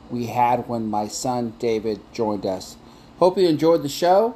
[0.10, 2.78] we had when my son David joined us.
[3.20, 4.36] Hope you enjoyed the show.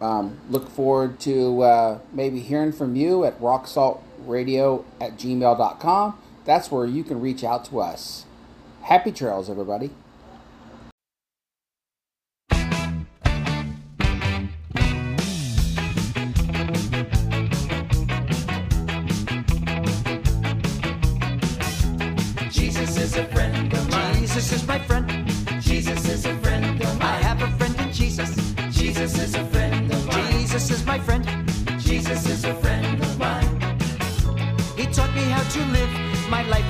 [0.00, 6.18] Um, look forward to uh, maybe hearing from you at rocksaltradio at gmail.com.
[6.44, 8.24] That's where you can reach out to us.
[8.82, 9.90] Happy trails, everybody.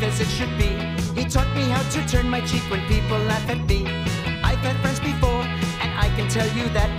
[0.09, 0.71] as it should be.
[1.19, 3.87] He taught me how to turn my cheek when people laugh at me.
[4.43, 5.43] I've had friends before,
[5.83, 6.91] and I can tell you that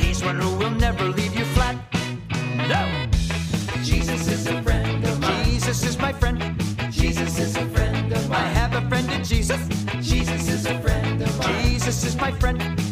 [0.00, 1.76] he's one who will never leave you flat.
[2.72, 2.82] No!
[3.82, 5.44] Jesus is a friend of mine.
[5.44, 6.38] Jesus is my friend.
[6.92, 8.40] Jesus is a friend of mine.
[8.40, 9.60] I have a friend in Jesus.
[10.00, 11.62] Jesus is a friend of mine.
[11.64, 12.83] Jesus is my friend.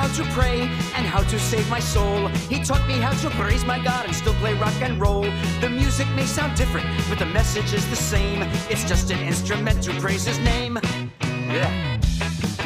[0.00, 0.62] how to pray
[0.96, 2.28] and how to save my soul.
[2.48, 5.24] He taught me how to praise my God and still play rock and roll.
[5.60, 8.40] The music may sound different, but the message is the same.
[8.70, 10.78] It's just an instrument to praise his name.
[11.20, 12.00] Yeah.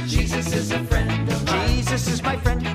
[0.06, 1.68] Jesus is a friend of mine.
[1.70, 2.73] Jesus is my friend.